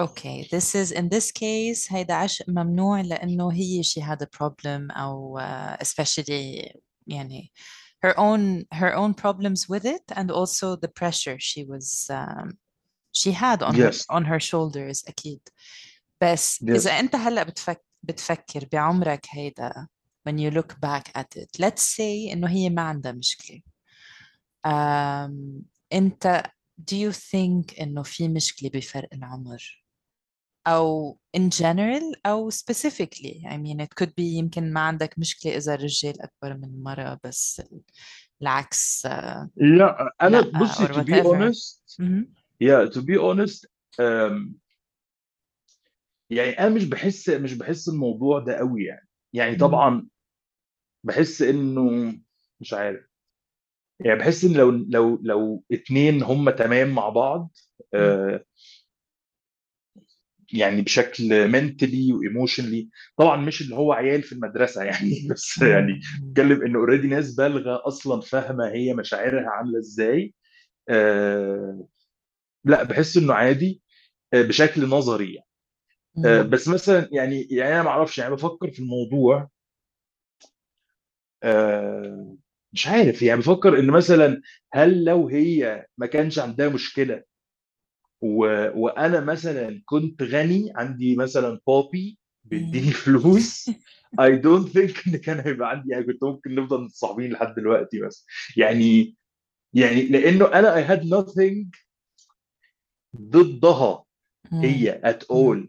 [0.00, 4.90] okay, this is in this case هيدا عشق ممنوع لأنه هي she had a problem
[4.90, 7.52] أو uh, especially يعني
[8.04, 12.58] her own her own problems with it and also the pressure she was um,
[13.12, 15.48] she had on her yes on her shoulders أكيد
[16.22, 19.88] بس إذا yes أنت هلأ بتفك بتفكر بعمرك هيدا
[20.28, 23.60] when you look back at it let's say إنه هي ما عندها مشكلة
[24.66, 26.42] um, أنت
[26.90, 29.82] do you think إنه في مشكلة بفرق العمر
[30.67, 35.73] أو in general أو specifically I mean it could be يمكن ما عندك مشكلة إذا
[35.73, 37.61] الرجال أكبر من المرأة بس
[38.41, 39.05] العكس
[39.55, 42.33] لا أنا لا بصي to be honest مهم.
[42.63, 43.65] yeah to be honest
[44.01, 44.53] um,
[46.29, 49.57] يعني أنا مش بحس مش بحس الموضوع ده قوي يعني يعني مم.
[49.57, 50.07] طبعا
[51.03, 52.13] بحس إنه
[52.59, 53.07] مش عارف
[53.99, 57.51] يعني بحس إن لو لو لو اتنين هم تمام مع بعض
[57.93, 58.01] مم.
[58.01, 58.45] آه،
[60.53, 65.99] يعني بشكل mentally و emotionally طبعا مش اللي هو عيال في المدرسة يعني بس يعني.
[66.23, 70.33] بتكلم إنه already ناس بالغة أصلا فاهمة هي مشاعرها عاملة إزاي
[70.89, 71.87] آه
[72.65, 73.81] لا بحس إنه عادي
[74.33, 75.47] آه بشكل نظري يعني.
[76.25, 76.41] آه.
[76.41, 79.49] بس مثلا يعني يعني أنا ما أعرفش يعني بفكر في الموضوع
[81.43, 82.37] آه
[82.73, 84.41] مش عارف يعني بفكر إن مثلا
[84.73, 87.23] هل لو هي ما كانش عندها مشكلة
[88.21, 88.37] و...
[88.81, 92.91] وأنا مثلا كنت غني عندي مثلا بابي بيديني.
[92.91, 93.69] فلوس
[94.21, 98.25] I don't think إن كان هيبقى عندي يعني كنت ممكن نفضل متصاحبين لحد دلوقتي بس
[98.57, 99.15] يعني
[99.73, 101.65] يعني لأنه أنا I had nothing
[103.21, 104.03] ضدها.
[104.53, 105.13] هي مم.
[105.63, 105.67] all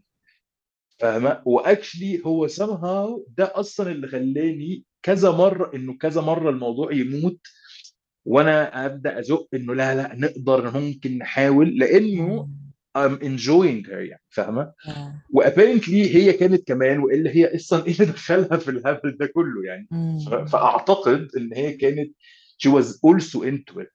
[1.00, 7.40] فاهمة واكشلي هو somehow ده أصلا اللي خلاني كذا مرة إنه كذا مرة الموضوع يموت
[8.28, 12.48] وأنا ابدا ازق انه لا لا نقدر ممكن نحاول لأنه.
[12.98, 14.90] I'm enjoying her يعني فاهمة Yeah.
[15.30, 19.88] وابيرنتلي هي كانت كمان والا هي أصلا إيه اللي دخلها في الهبل ده كله يعني.
[20.46, 22.12] فأعتقد إن هي كانت
[22.66, 23.90] she was also into it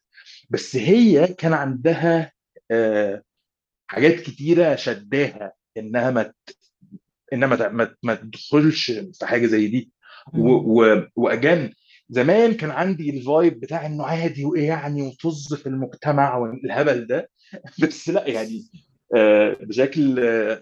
[0.50, 2.32] بس هي كان عندها
[2.72, 3.22] آه،
[3.88, 6.34] حاجات كتيرة شداها إنها ما
[7.34, 9.92] إنها ما ما تدخلش في حاجة زي دي.
[11.16, 11.72] واجان
[12.10, 17.30] زمان كان عندي الفايب بتاع إنه عادي وايه يعني وطز في المجتمع والهبل ده
[17.84, 18.62] بس لا يعني
[19.16, 20.62] آه، بشكل آه،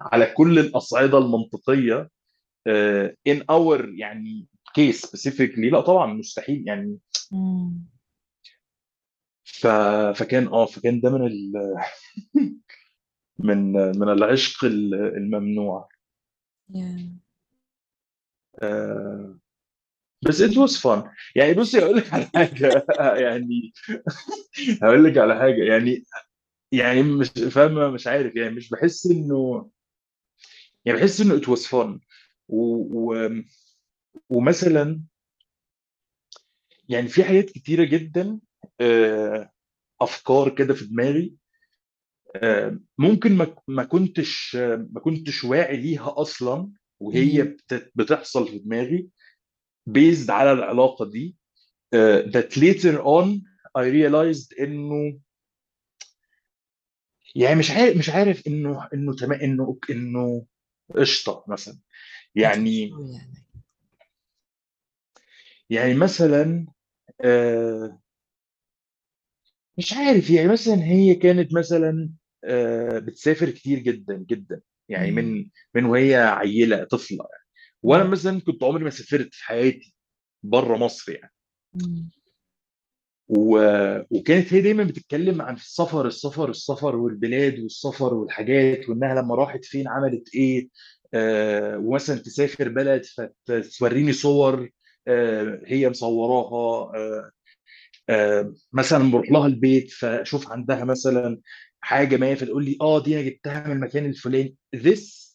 [0.00, 2.10] على كل الأصعدة المنطقية
[2.66, 6.98] آه، in our يعني كيس specifically لا طبعا مستحيل يعني.
[9.44, 9.66] ف...
[10.16, 11.52] فكان آه فكان ده من ال...
[13.38, 15.88] من من العشق ال- الممنوع
[16.72, 17.00] Yeah.
[18.62, 19.38] آه،
[20.22, 21.08] بس it was fun.
[21.36, 22.86] يعني بصي أقول لك على حاجة.
[23.24, 23.72] يعني
[24.82, 25.62] هقول لك على حاجة.
[25.64, 26.04] يعني
[26.72, 28.36] يعني مش فاهمة؟ مش عارف.
[28.36, 29.70] يعني مش بحس إنه
[30.84, 32.00] يعني بحس إنه it was fun.
[32.48, 32.62] و...
[33.12, 33.30] و...
[34.30, 35.02] ومثلا
[36.88, 38.38] يعني في حاجات كتيرة جدا
[38.80, 39.50] آه،
[40.00, 41.34] أفكار كده في دماغي
[42.36, 47.56] آه، ممكن ما كنتش آه، ما كنتش واعي ليها أصلا وهي
[47.94, 49.08] بتحصل في دماغي.
[49.88, 51.36] Based على العلاقة دي
[51.94, 53.40] آه، that later on
[53.78, 55.18] I realized إنه
[57.34, 60.46] يعني مش عارف مش عارف انه إنه تمام انه إنه
[60.96, 61.74] قشطة مثلا.
[61.74, 61.80] مثل
[62.34, 63.44] يعني يعني.
[65.70, 66.66] يعني مثلا
[67.20, 68.00] آه،
[69.78, 72.10] مش عارف يعني مثلا هي كانت مثلا
[72.44, 74.60] آه، بتسافر كتير جدا جدا.
[74.88, 75.10] يعني.
[75.10, 77.24] من من وهي عيلة طفلة
[77.82, 78.04] وأنا.
[78.04, 79.94] مثلا كنت عمري ما سافرت في حياتي
[80.42, 81.32] بره مصر يعني
[81.74, 82.10] مم.
[83.28, 83.58] و...
[84.10, 89.88] وكانت هي دايما بتتكلم عن السفر السفر السفر والبلاد والسفر والحاجات وإنها لما راحت فين
[89.88, 90.68] عملت إيه
[91.14, 93.06] آه ومثلا تسافر بلد
[93.46, 94.70] فتوريني صور
[95.08, 97.30] آه هي مصوراها آه
[98.10, 101.40] آه مثلا بروح لها البيت فأشوف عندها مثلا
[101.80, 105.34] حاجة ما فتقول لي آه دي أنا جبتها من المكان الفلاني this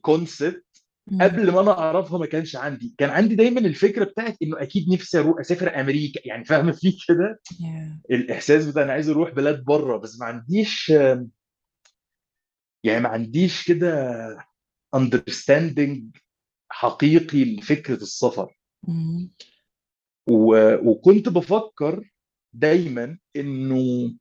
[0.00, 0.63] concept مم.
[1.20, 2.94] قبل ما أنا اعرفها ما كانش عندي.
[2.98, 6.20] كان عندي دايما الفكرة بتاعت إنه أكيد نفسي أروح أسافر أمريكا.
[6.24, 8.10] يعني فاهمة في كده؟ Yeah.
[8.10, 9.96] الإحساس بتاع أنا عايز أروح بلاد بره.
[9.96, 10.90] بس ما عنديش
[12.84, 14.14] يعني ما عنديش كده
[14.96, 16.00] understanding
[16.68, 18.58] حقيقي لفكرة السفر.
[20.28, 20.74] و...
[20.90, 22.10] وكنت بفكر
[22.52, 24.14] دايما إنه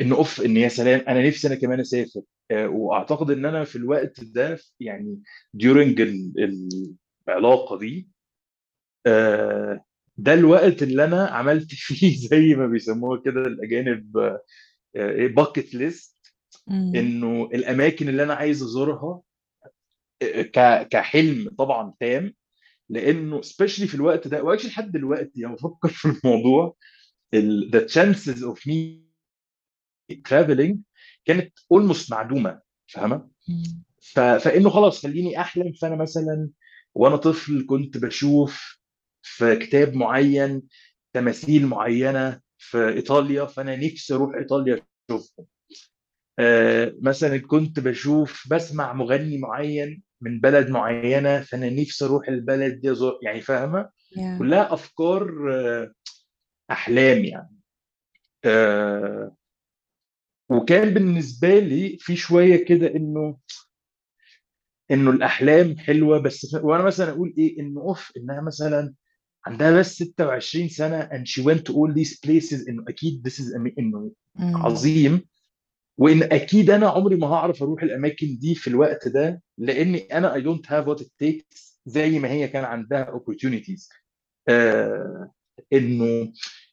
[0.00, 2.22] إنه أوف إن يا سلام أنا نفسي أنا كمان أسافر.
[2.52, 5.22] وأعتقد إن أنا في الوقت ده يعني
[5.62, 6.94] during ال-
[7.28, 8.08] العلاقة دي
[9.06, 9.84] آه،
[10.16, 14.40] ده الوقت اللي أنا عملت فيه زي ما بيسموها كده الأجانب آه،
[14.96, 16.18] إيه bucket list
[16.66, 16.92] مم.
[16.96, 19.20] إنه الأماكن اللي أنا عايز أزورها
[20.22, 22.34] آه، كحلم طبعا تام
[22.88, 26.76] لإنه specially في الوقت ده و actually لحد دلوقتي لما بفكر في الموضوع
[27.34, 29.04] ال- the chances of me
[30.28, 30.76] traveling
[31.24, 33.28] كانت almost معدومة فاهمة؟
[34.14, 36.48] فإنه خلاص خليني أحلم فأنا مثلا
[36.94, 38.78] وأنا طفل كنت بشوف
[39.22, 40.62] في كتاب معين
[41.12, 45.46] تماثيل معينة في إيطاليا فأنا نفسي أروح إيطاليا أشوفهم
[46.38, 52.92] آه مثلا كنت بشوف بسمع مغني معين من بلد معينة فأنا نفسي أروح البلد دي
[52.92, 54.38] أزور يعني فاهمة Yeah.
[54.38, 55.92] كلها أفكار آه
[56.70, 57.56] أحلام يعني
[58.44, 59.36] آه
[60.48, 63.36] وكان بالنسبة لي في شوية كده إنه
[64.90, 66.54] إنه الأحلام حلوة بس.
[66.62, 68.94] وأنا مثلا أقول إيه إنه أوف إنها مثلا
[69.46, 73.54] عندها بس 26 سنة and she went to all these places إنه أكيد this is
[73.54, 74.56] am- إنه مم.
[74.56, 75.26] عظيم
[75.98, 80.38] وإن أكيد أنا عمري ما هعرف أروح الأماكن دي في الوقت ده لأني أنا I
[80.42, 83.88] don't have what it takes زي ما هي كان عندها opportunities
[84.48, 85.30] آه
[85.72, 86.32] إنه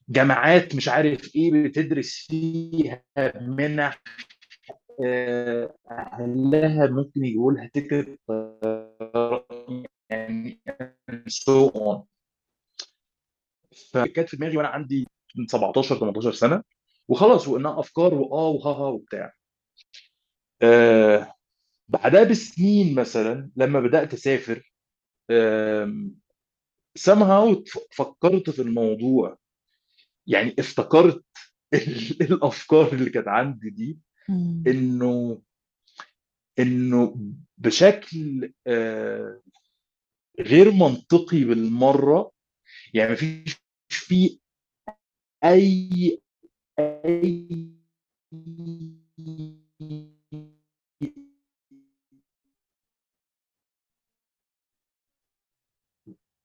[0.09, 3.03] جامعات مش عارف إيه بتدرس فيها
[3.41, 4.01] منح
[5.05, 8.19] آه، أهلها ممكن يجيبوا لها تيكت
[10.09, 10.61] يعني
[11.27, 12.03] so on
[13.93, 16.63] فكانت في دماغي وأنا عندي من 17 18 سنة
[17.07, 19.33] وخلاص وانها أفكار وآه وها وبتاع.
[20.61, 21.33] آه
[21.87, 24.71] بعدها بسنين مثلا لما بدأت أسافر
[26.99, 27.63] somehow
[27.95, 29.37] فكرت في الموضوع.
[30.31, 31.23] يعني افتكرت
[31.73, 33.99] ال- الأفكار اللي كانت عندي دي.
[34.67, 35.41] إنه
[36.59, 37.17] إنه
[37.57, 39.41] بشكل آه،
[40.39, 42.31] غير منطقي بالمرة
[42.93, 43.57] يعني مفيش
[43.89, 44.39] في
[45.43, 46.21] أي
[46.79, 47.47] أي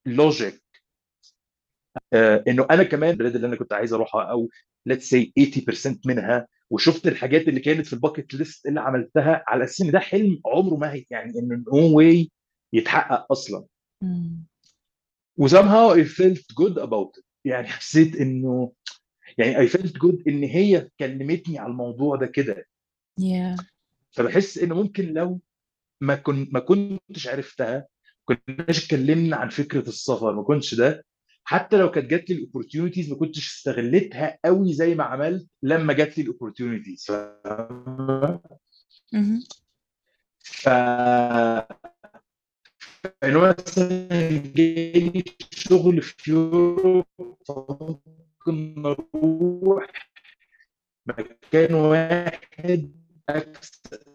[0.05, 0.61] logic
[2.47, 4.49] إنه أنا كمان البلاد اللي أنا كنت عايز أروحها أو
[4.89, 9.63] let's say 80% منها وشفت الحاجات اللي كانت في ال bucket list اللي عملتها على
[9.63, 12.31] أساس إن ده حلم عمره ما هي يعني إنه no way
[12.73, 13.65] يتحقق أصلا
[14.03, 14.45] مم.
[15.37, 18.71] و somehow I felt good about it يعني حسيت إنه
[19.37, 22.65] يعني I felt good إن هي كلمتني على الموضوع ده كده
[23.21, 23.63] Yeah.
[24.11, 25.39] فبحس ان ممكن لو
[26.01, 27.87] ما كنت ما كنتش عرفتها
[28.25, 31.05] كناش اتكلمنا عن فكرة السفر ما كنتش ده
[31.49, 35.93] حتى لو كانت جات لي ال opportunities ما كنتش استغلتها قوي زي ما عملت لما
[35.93, 37.07] جات لي ال opportunities
[39.13, 39.43] مهم.
[40.39, 40.69] ف
[43.23, 44.07] انه مثلا
[44.55, 47.05] جالي شغل في يوروب
[47.47, 49.87] فممكن أروح
[51.05, 52.91] مكان واحد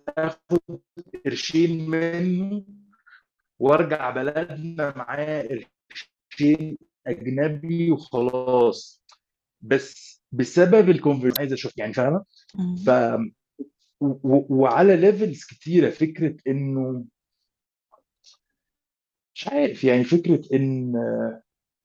[0.09, 0.80] أخد
[1.24, 2.64] قرشين منه
[3.59, 5.49] وأرجع بلدنا معاه
[6.30, 9.03] قرشين أجنبي وخلاص.
[9.61, 12.24] بس بسبب الكونفرسيشن عايز أشوف يعني فاهمة.
[12.86, 12.88] ف
[14.00, 17.05] و- و- وعلى levels كتيرة فكرة إنه
[19.34, 20.92] مش عارف يعني فكرة إن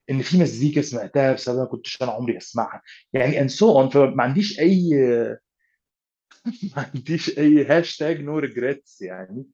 [0.10, 2.82] إن في مزيكا سمعتها بسبب ما كنتش أنا عمري أسمعها.
[3.14, 4.90] يعني and so on فما عنديش أي
[6.76, 9.46] ما عنديش أي hashtag no regrets يعني.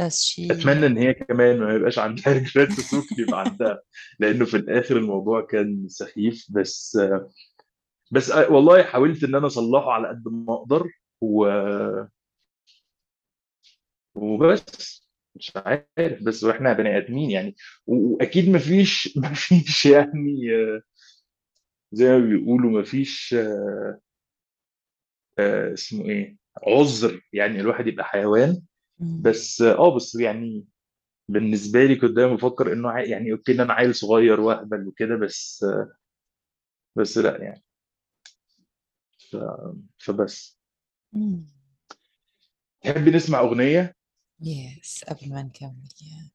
[0.00, 0.50] She?
[0.50, 3.80] أتمنى إن هي كمان ما يبقاش عندها regrets ممكن يبقى عندها
[4.18, 6.46] لأنه في الآخر الموضوع كان سخيف.
[6.50, 6.98] بس
[8.10, 10.90] بس والله حاولت إن أنا أصلحه على قد ما أقدر
[11.20, 11.46] و...
[14.14, 15.06] وبس.
[15.36, 17.56] مش عارف بس وإحنا بني آدمين يعني.
[17.86, 20.82] وأكيد مفيش مفيش يعني آه،
[21.92, 24.00] زي ما بيقولوا مفيش آه،
[25.38, 26.36] آه، اسمه إيه
[26.66, 27.20] عذر.
[27.32, 28.62] يعني الواحد يبقى حيوان
[28.98, 30.64] بس آه بس يعني
[31.28, 35.16] بالنسبة لي كنت دايما بفكر إنه عا- يعني أوكي إن أنا عيل صغير وأهبل وكده
[35.16, 35.96] بس آه،
[36.96, 37.62] بس لأ يعني
[39.30, 39.36] ف...
[39.98, 40.58] فبس.
[42.82, 43.96] تحبي نسمع أغنية
[44.42, 46.30] Yes قبل ما نكمل yeah.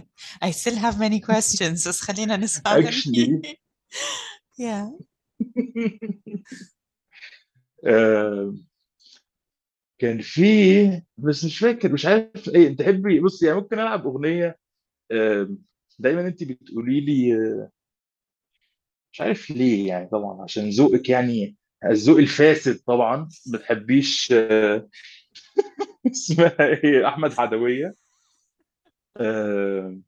[0.48, 2.90] I still have many questions بس خلينا نسمع أغنية.
[2.90, 3.56] Actually.
[4.60, 4.90] yeah.
[7.86, 8.54] آه،
[9.98, 14.58] كان في بس مش فاكر مش عارف إيه تحبي بص يعني ممكن ألعب أغنية
[15.98, 17.70] دايما انت بتقولي لي آه،
[19.12, 23.16] مش عارف ليه يعني طبعا عشان ذوقك يعني الذوق الفاسد طبعا
[23.46, 24.88] ما بتحبيش آه،
[26.06, 27.94] اسمها إيه أحمد عدويه
[29.16, 29.98] آه،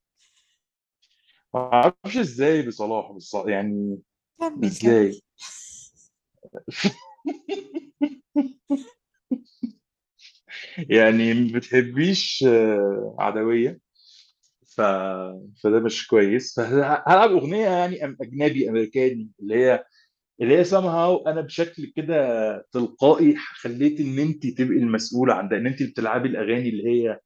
[1.55, 3.99] ما أعرفش إزاي بصلاح بص يعني
[4.41, 4.64] كمل كمل.
[4.64, 5.22] إزاي؟
[10.79, 13.81] يعني ما بتحبيش آه، عدوية.
[14.76, 14.81] ف...
[15.64, 16.55] فده مش كويس.
[16.57, 19.85] فهلعب أغنية يعني أم- أجنبي أمريكاني اللي هي
[20.41, 22.16] اللي هي somehow أنا بشكل كده
[22.72, 27.20] تلقائي خليت إن انت تبقي المسؤولة عن ده إن انت بتلعبي الأغاني اللي هي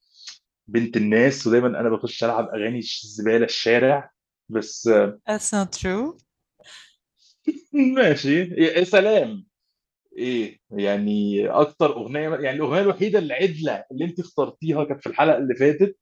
[0.69, 4.11] بنت الناس ودايما أنا بخش ألعب أغاني زبالة الشارع.
[4.49, 6.19] بس آه، That's not true.
[7.97, 8.41] ماشي.
[8.43, 9.45] يا سلام.
[10.19, 15.55] إيه يعني أكتر أغنية يعني الأغنية الوحيدة العدلة اللي أنت اخترتيها كانت في الحلقة اللي
[15.55, 15.97] فاتت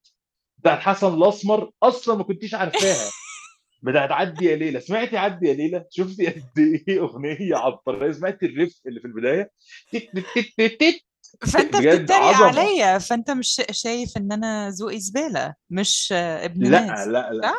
[0.58, 3.10] بتاعت حسن الأسمر أصلا ما كنتيش عارفاها.
[3.82, 4.80] بتاعت عدي يا ليلى.
[4.80, 6.42] سمعتي عدي يا ليلى؟ شفتي قد
[6.88, 9.50] إيه أغنية عبقرية؟ سمعتي الريف اللي في البداية؟
[9.92, 11.04] تك تك تك تك
[11.52, 12.10] فأنت بتتريق
[12.42, 12.98] عليا.
[12.98, 17.06] فأنت مش شا- شايف إن أنا ذوقي زبالة مش آه، ابن لا ناس.
[17.08, 17.52] لا لا؟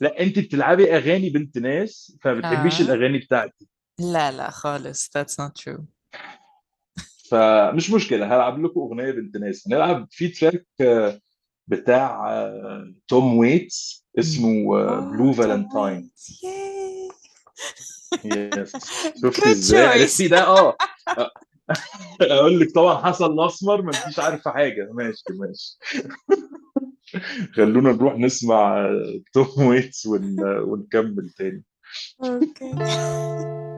[0.00, 2.84] لا أنت بتلعبي أغاني بنت ناس فما بتحبيش آه.
[2.84, 3.68] الأغاني بتاعتي.
[3.98, 5.82] لا لا خالص that's not true.
[7.30, 9.68] فمش مشكلة هلعب لكم أغنية بنت ناس.
[9.68, 11.20] هنلعب في تراك آه،
[11.66, 14.50] بتاع آه، توم ويتس اسمه
[15.00, 16.10] Blue Valentine
[18.24, 18.70] yes
[19.22, 20.76] شفتي good إزاي عرفتي ده؟ آه.
[22.20, 24.88] أقول لك طبعا حسن الأسمر ما انتيش عارفه حاجة.
[24.92, 25.78] ماشي ماشي.
[27.56, 30.36] خلونا نروح نسمع آه، توم ويتس ون...
[30.42, 31.64] ونكمل تاني.
[32.24, 32.74] okay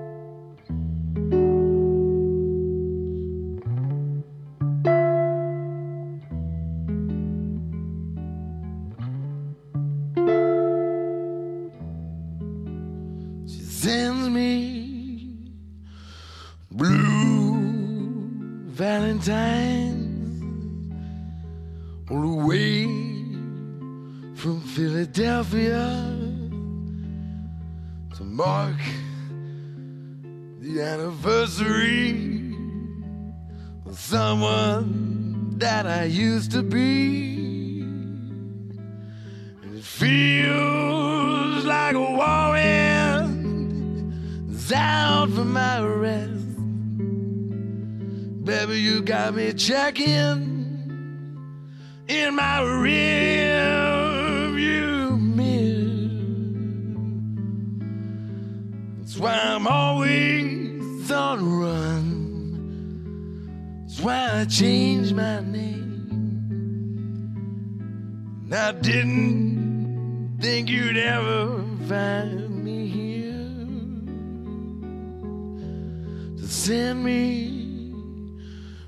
[30.74, 32.54] the anniversary
[33.86, 37.80] of someone that I used to be.
[39.62, 43.42] And it feels like a whirlwind
[44.52, 46.30] is out for my rest.
[48.44, 50.06] Baby, you got me checking
[52.08, 53.89] in my rearview
[59.20, 62.16] why I'm always on the run.
[63.86, 65.90] That's why I changed my name.
[68.44, 73.34] And I didn't think you'd ever find me here
[76.38, 77.92] to send me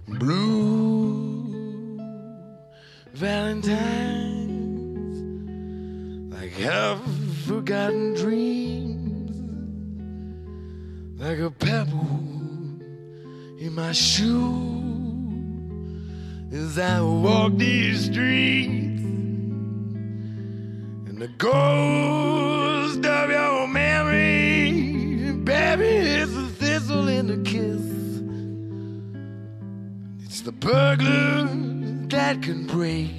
[0.09, 1.99] blue
[3.13, 4.43] valentines
[6.33, 6.99] like half
[7.47, 9.02] forgotten dreams,
[11.23, 12.09] like a pebble
[13.61, 14.83] in my shoe
[16.51, 19.05] as I walk these streets.
[21.07, 27.83] And the ghost of your memory, baby, it's a thistle in the kiss.
[30.25, 31.47] It's the burglar
[32.09, 33.13] that can break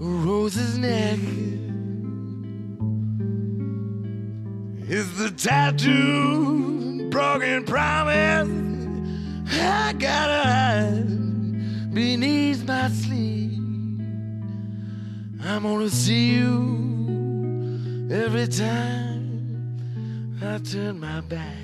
[0.00, 1.20] a rose's neck.
[4.92, 8.48] It's the tattoo, broken promise.
[9.52, 13.60] I gotta hide beneath my sleeve.
[15.44, 19.78] I'm gonna see you every time
[20.42, 21.54] I turn my back.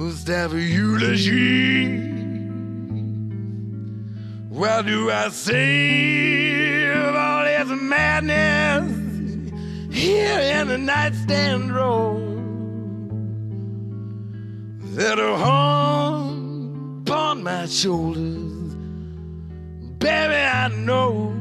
[0.00, 2.10] Must have a eulogy.
[4.48, 8.90] Why do I save all this madness
[9.92, 12.18] here in the nightstand drawer
[14.96, 18.74] that are hung upon my shoulders?
[19.98, 21.34] Baby, I know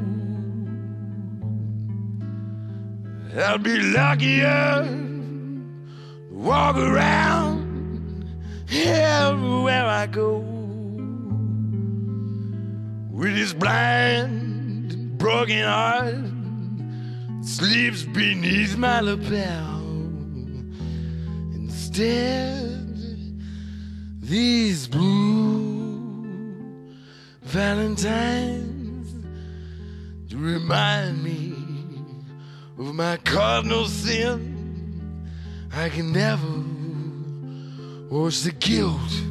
[3.37, 7.48] I'll be luckier to walk around
[8.71, 10.39] everywhere I go
[13.09, 16.15] with his blind, broken heart
[17.41, 19.81] sleeps beneath my lapel.
[21.53, 22.95] Instead,
[24.21, 25.89] these blue
[27.41, 29.11] valentines
[30.29, 31.55] to remind me
[32.77, 34.57] of my cardinal sin.
[35.73, 36.58] I can never
[38.09, 39.21] wash the guilt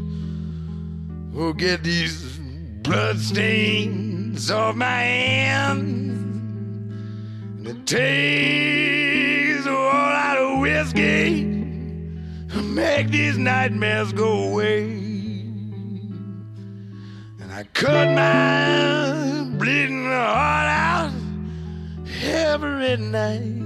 [1.37, 2.39] or get these
[2.83, 5.83] bloodstains off my hands.
[7.59, 11.43] And it takes a whole lot of whiskey
[12.51, 14.85] to make these nightmares go away.
[17.41, 21.13] And I cut my bleeding heart out
[22.23, 23.58] every night.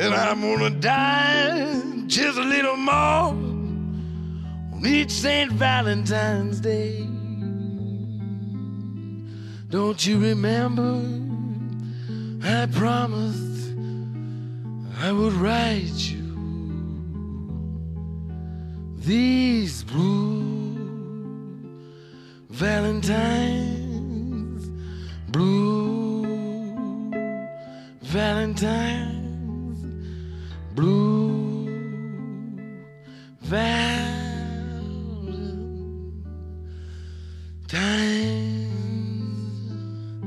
[0.00, 3.34] And I'm gonna die just a little more
[4.72, 5.50] on each St.
[5.50, 7.04] Valentine's Day.
[9.70, 11.02] Don't you remember?
[12.44, 13.74] I promised
[15.00, 16.28] I would write you
[18.98, 20.76] these blue
[22.50, 23.98] Valentines,
[25.32, 26.24] blue
[28.02, 29.17] Valentines,
[30.78, 31.18] blue.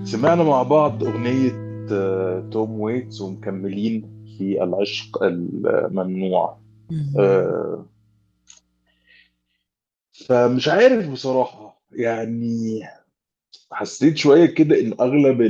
[0.04, 6.58] سمعنا مع بعض أغنية آه، توم ويتس ومكملين في العشق الممنوع.
[7.20, 7.86] آه،
[10.12, 12.84] فمش عارف بصراحة يعني
[13.72, 15.42] حسيت شوية كده إن أغلب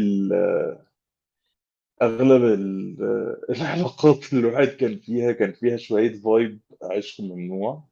[2.02, 2.98] ال
[3.56, 7.88] العلاقات اللي الواحد كان فيها كان فيها شوية فايب عشق ممنوع.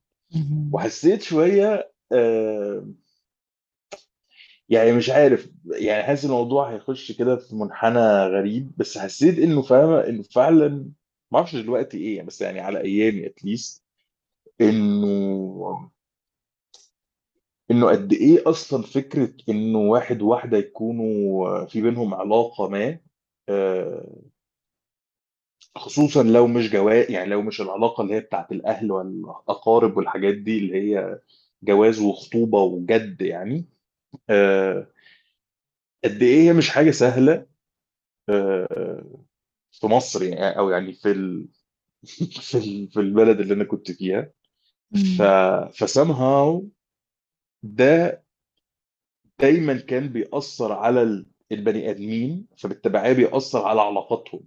[0.73, 2.87] وحسيت شوية آه،
[4.69, 9.99] يعني مش عارف يعني حاسس الموضوع هيخش كده في منحنى غريب بس حسيت إنه فاهمة
[10.09, 10.69] إنه فعلا
[11.31, 13.83] ما أعرفش دلوقتي إيه بس يعني على أيامي اتليست
[14.61, 15.91] إنه
[17.71, 22.99] إنه قد إيه أصلا فكرة إنه واحد وواحدة يكونوا في بينهم علاقة ما
[25.75, 30.57] خصوصا لو مش جواز يعني لو مش العلاقة اللي هي بتاعت الأهل والأقارب والحاجات دي
[30.59, 31.19] اللي هي
[31.63, 33.65] جواز وخطوبة وجد يعني
[34.29, 34.87] آه،
[36.03, 37.45] قد إيه هي مش حاجة سهلة
[38.29, 39.25] آه،
[39.71, 41.47] في مصر يعني أو يعني في ال...
[42.49, 42.91] في ال...
[42.91, 44.31] في البلد اللي أنا كنت فيها
[45.17, 45.21] ف.
[45.79, 46.69] فسامهاو
[47.63, 48.23] ده
[49.39, 54.41] دايما كان بيأثر على البني آدمين فبالتبعية بيأثر على علاقاتهم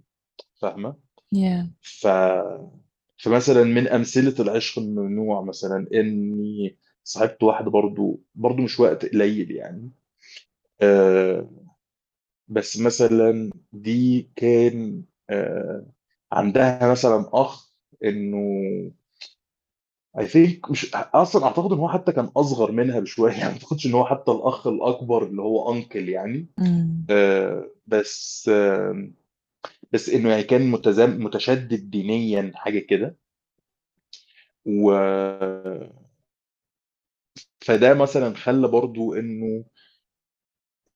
[0.61, 0.95] فاهمة
[1.35, 1.65] Yeah.
[1.81, 2.07] ف
[3.17, 9.91] فمثلا من أمثلة العشق الممنوع مثلا إني صاحبت واحدة برضو برضو مش وقت قليل يعني
[10.81, 11.49] آه،
[12.47, 15.85] بس مثلا دي كان آه،
[16.31, 17.73] عندها مثلا أخ
[18.03, 18.37] إنه
[20.17, 23.31] I think مش أصلا أعتقد إن هو حتى كان أصغر منها بشوية.
[23.39, 26.47] يعني ما أعتقدش إن هو حتى الأخ الأكبر اللي هو انكل يعني.
[27.09, 29.07] آه بس آه
[29.93, 33.17] بس إنه يعني كان متزم متشدد دينيا حاجة كده.
[34.65, 34.91] و
[37.61, 39.63] فده مثلا خلى برضو إنه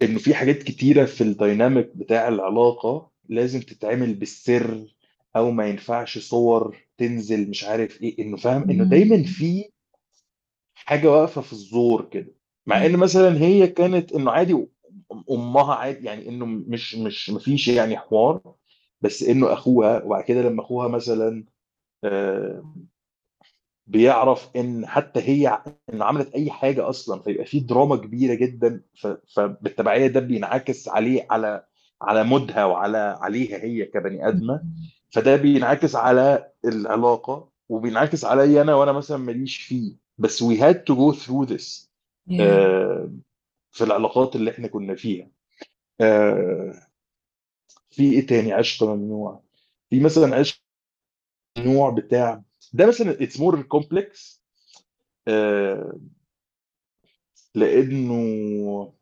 [0.02, 4.96] إنه في حاجات كتيرة في الديناميك بتاع العلاقة لازم تتعمل بالسر
[5.36, 6.87] أو ما ينفعش صور.
[6.98, 9.24] تنزل مش عارف إيه إنه فاهم إنه دايما.
[9.24, 9.70] في
[10.76, 12.36] حاجة واقفة في الزور كده
[12.68, 12.98] مع إن.
[12.98, 14.68] مثلا هي كانت إنه عادي
[15.32, 18.42] أمها عادي يعني إنه مش مش مفيش يعني حوار
[19.02, 21.46] بس إنه أخوها وبعد كده لما أخوها مثلا
[22.04, 22.76] آه،
[23.88, 25.62] بيعرف إن حتى هي
[25.94, 28.82] ان عملت أي حاجة أصلا فيبقى في دراما كبيرة جدا
[29.36, 31.66] فبالتبعية ده بينعكس عليه على
[32.02, 34.64] على مودها وعلى عليها هي كبني آدمة.
[35.10, 39.96] فده بينعكس على العلاقة وبينعكس عليا أنا وأنا مثلا ماليش فيه.
[40.18, 40.44] بس
[40.90, 41.88] to go through this
[42.30, 42.42] Yeah.
[42.42, 43.12] آه،
[43.72, 45.30] في العلاقات اللي إحنا كنا فيها.
[46.02, 46.74] آه،
[47.90, 49.44] في إيه تاني؟ عشق ممنوع.
[49.90, 50.62] في مثلا عشق
[51.58, 52.44] ممنوع بتاع
[52.74, 54.44] ده مثلا it's more complex
[57.56, 58.94] لأنه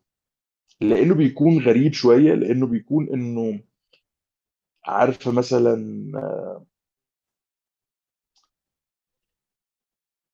[0.80, 3.60] لأنه بيكون غريب شوية لأنه بيكون إنه
[4.86, 5.74] عارفه مثلا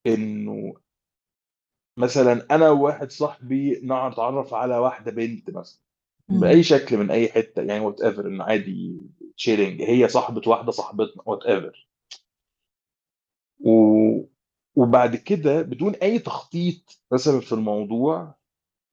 [0.07, 0.73] إنه
[1.97, 5.79] مثلا أنا وواحد صاحبي نتعرف على واحدة بنت مثلا.
[6.29, 8.97] بأي شكل من أي حتة يعني whatever إنه عادي
[9.37, 11.87] chilling هي صاحبة واحدة صاحبتنا whatever
[13.59, 13.69] و...
[14.75, 18.35] وبعد كده بدون أي تخطيط مثلا في الموضوع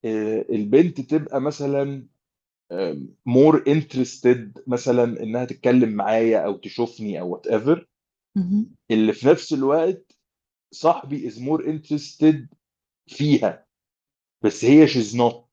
[0.05, 2.07] آه، البنت تبقى مثلا
[3.27, 7.89] more interested مثلا إنها تتكلم معايا أو تشوفني أو whatever.
[8.91, 10.17] اللي في نفس الوقت
[10.73, 12.49] صاحبي is more interested
[13.07, 13.67] فيها
[14.43, 15.49] بس هي she's not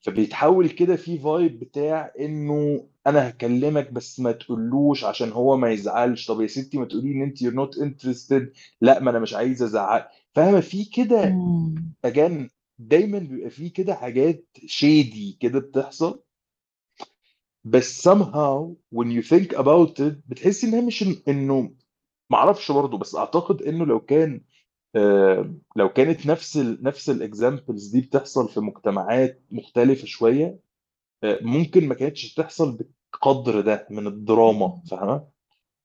[0.00, 6.26] فبيتحول كده في vibe بتاع إنه أنا هكلمك بس ما تقولوش عشان هو ما يزعلش.
[6.26, 8.42] طب يا ستي ما تقولي إن أنت you're not interested.
[8.80, 10.04] لا ما أنا مش عايزه أزعل.
[10.34, 11.36] فاهمة؟ في كده.
[12.04, 12.48] again
[12.78, 16.22] دايما بيبقى في كده حاجات shady كده بتحصل
[17.64, 21.74] بس somehow when you think about it بتحس إنها مش إنه
[22.30, 24.44] معرفش برضه بس أعتقد إنه لو كان
[24.96, 30.58] آه، لو كانت نفس ال نفس الاكزامبلز دي بتحصل في مجتمعات مختلفة شوية
[31.24, 35.28] آه، ممكن ما كانتش تحصل بالقدر ده من الدراما فاهمة؟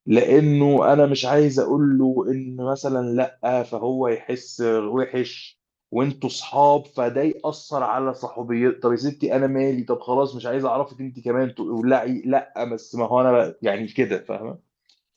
[0.06, 5.61] لأنه أنا مش عايز أقول له إن مثلا لأ فهو يحس وحش
[5.92, 10.66] وانتوا صحاب فده يأثر على صحوبيته طب يا ستي أنا مالي طب خلاص مش عايز
[10.66, 14.58] أعرفك أنت كمان تقولعي لا بس ما هو أنا يعني كده فاهمة؟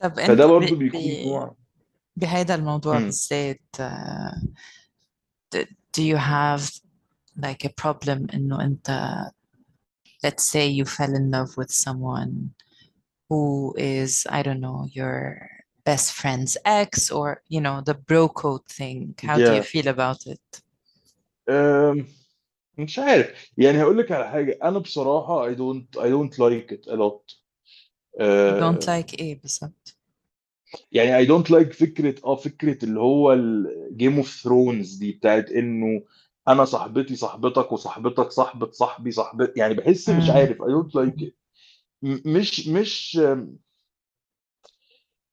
[0.00, 0.48] طب أنت فده ب...
[0.48, 1.00] برضو بيكون.
[1.26, 1.54] نوع
[2.16, 2.98] بهذا الموضوع.
[2.98, 4.38] بالذات uh,
[5.96, 6.70] do you have
[7.38, 9.18] like a problem إنه أنت
[10.26, 12.50] let's say you fell in love with someone
[13.28, 15.38] who is I don't know your
[15.84, 19.72] best friend's ex or you know the bro code thing how do you yeah.
[19.72, 20.63] feel about it
[22.78, 23.52] مش عارف.
[23.58, 24.58] يعني هقول لك على حاجة.
[24.62, 27.34] أنا بصراحة I don't I don't like it a lot.
[28.18, 29.96] you don't أه، like إيه بالظبط؟
[30.92, 35.50] يعني I don't like فكرة آه فكرة اللي هو ال Game of Thrones دي بتاعت
[35.50, 36.02] إنه
[36.48, 40.30] أنا صاحبتي صاحبتك وصاحبتك صاحبة صاحبي صاحبت يعني بحس مش.
[40.30, 40.58] عارف.
[40.62, 41.32] I don't like it.
[42.02, 43.20] م- مش مش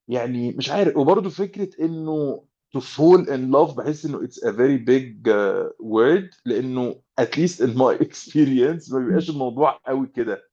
[0.07, 0.97] يعني مش عارف.
[0.97, 2.43] وبرضه فكرة إنه
[2.77, 7.59] to fall in love بحس إنه it's a very big uh, word لأنه at least
[7.61, 10.43] in my experience ما بيبقاش الموضوع قوي كده.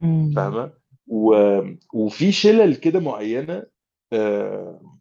[0.00, 0.32] مم.
[0.36, 0.72] فاهمة؟
[1.06, 1.34] و...
[1.94, 3.66] وفي شلل كده معينة
[4.12, 4.98] آه،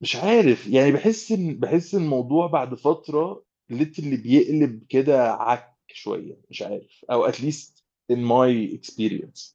[0.00, 0.66] مش عارف.
[0.66, 7.04] يعني بحس إن بحس الموضوع بعد فترة اللي بيقلب كده عك شوية مش عارف.
[7.10, 7.82] أو at least
[8.12, 9.54] in my experience.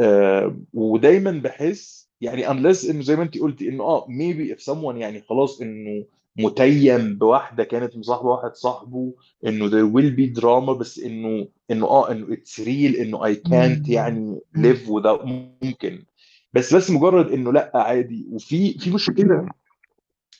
[0.00, 4.96] آه، ودايما بحس يعني unless إنه زي ما انت قلتي إنه آه maybe if someone
[4.96, 6.04] يعني خلاص إنه
[6.36, 9.14] متيم بواحدة كانت مصاحبة واحد صاحبه
[9.46, 13.52] إنه there will be drama بس إنه إنه آه إنه it's real إنه I can't
[13.52, 13.82] مم.
[13.88, 15.24] يعني live without
[15.62, 16.04] ممكن.
[16.52, 18.26] بس بس مجرد إنه لأ عادي.
[18.30, 19.48] وفي في مشكلة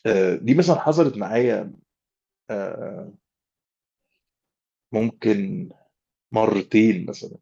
[0.06, 1.72] آه، دي مثلا حصلت معايا
[2.50, 3.12] آه،
[4.92, 5.68] ممكن
[6.32, 7.36] مرتين مثلا.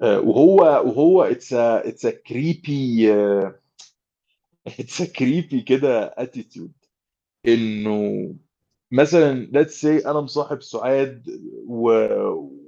[0.00, 1.30] وهو وهو
[2.04, 3.60] a creepy آه،
[4.68, 6.86] it's a creepy كده attitude.
[7.46, 8.34] إنه
[8.92, 11.90] مثلا let's say أنا مصاحب سعاد و...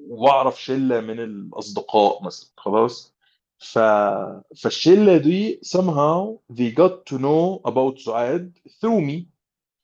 [0.08, 3.14] وأعرف شلة من الأصدقاء مثلا خلاص؟
[3.58, 3.78] ف...
[4.62, 9.26] فالشلة دي somehow they got to know about سعاد through me.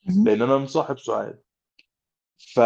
[0.07, 1.39] لأن أنا مصاحب سعاد.
[2.37, 2.59] ف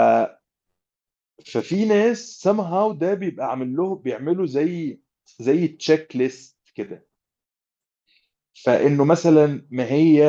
[1.45, 4.99] ففي ناس somehow ده بيبقى عامل له بيعملوا زي
[5.39, 7.07] زي تشيك ليست كده.
[8.63, 10.23] فإنه مثلا ما هي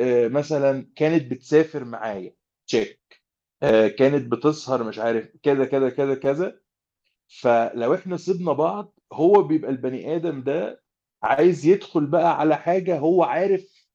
[0.00, 2.34] آه، مثلا كانت بتسافر معايا
[2.66, 3.00] check
[3.98, 6.60] كانت بتسهر مش عارف كذا كذا كذا كذا.
[7.28, 10.82] فلو إحنا سيبنا بعض هو بيبقى البني آدم ده
[11.22, 13.86] عايز يدخل بقى على حاجة هو عارف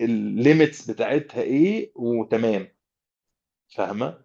[0.00, 2.68] ال limits بتاعتها إيه وتمام.
[3.74, 4.18] فاهمة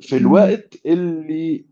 [0.00, 0.16] في.
[0.16, 1.66] الوقت اللي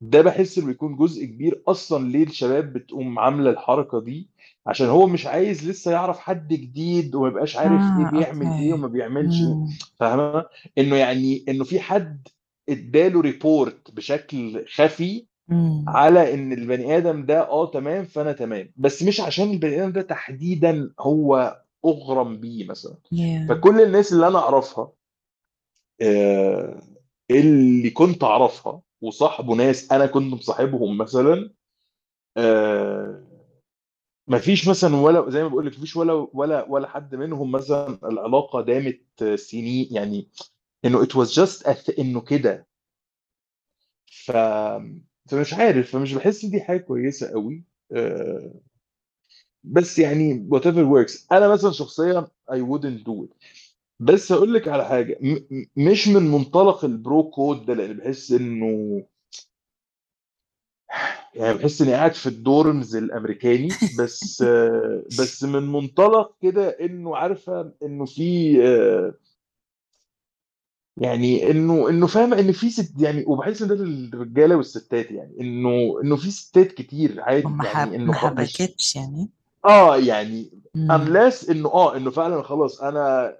[0.00, 4.28] ده بحس إنه بيكون جزء كبير أصلا ليه الشباب بتقوم عاملة الحركة دي
[4.66, 8.72] عشان هو مش عايز لسه يعرف حد جديد وما يبقاش عارف إيه آه بيعمل إيه
[8.72, 9.68] أوكي وما بيعملش إيه مم.
[10.00, 10.46] فاهمة
[10.78, 12.28] إنه يعني إنه في حد
[12.68, 15.84] إداله report بشكل خفي مم.
[15.88, 20.02] على إن البني آدم ده آه تمام فأنا تمام بس مش عشان البني آدم ده
[20.02, 24.92] تحديدا هو أغرم بيه مثلا yeah فكل الناس اللي أنا أعرفها آه،
[27.30, 31.50] اللي كنت أعرفها وصاحبه ناس أنا كنت مصاحبهم مثلا
[32.36, 33.24] آه
[34.28, 38.60] مفيش مثلا ولا زي ما بقول لك مفيش ولا ولا ولا حد منهم مثلا العلاقة
[38.60, 40.28] دامت سنين يعني
[40.84, 42.66] إنه just a th- إنه كده.
[44.24, 44.30] ف
[45.30, 48.54] فمش عارف فمش بحس دي حاجة كويسة قوي آه،
[49.64, 51.26] بس يعني whatever works.
[51.32, 53.34] أنا مثلا شخصيا I wouldn't do it.
[54.00, 55.18] بس أقول لك على حاجة.
[55.20, 59.02] م- م- مش من منطلق ال bro code ده لأن بحس إنه
[61.34, 63.68] يعني بحس إني قاعد في ال dorms الأمريكاني.
[63.98, 69.14] بس آه، بس من منطلق كده إنه عارفة إنه في آه،
[70.96, 76.00] يعني إنه إنه فاهمة إن في ست يعني وبحس إن ده للرجالة والستات يعني إنه
[76.02, 79.30] إنه في ستات كتير عادي يعني إنه ما حبكتش يعني.
[79.64, 83.36] آه يعني unless إنه آه إنه فعلا خلاص أنا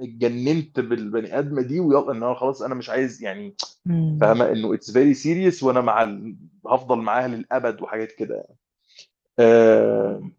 [0.00, 3.54] اتجننت بالبني ادمه دي ويلا إن أنا خلاص أنا مش عايز يعني.
[4.20, 6.36] فاهمة إنه it's very serious وأنا مع ال...
[6.66, 8.56] هفضل معاها للأبد وحاجات كده يعني.
[9.38, 10.30] آه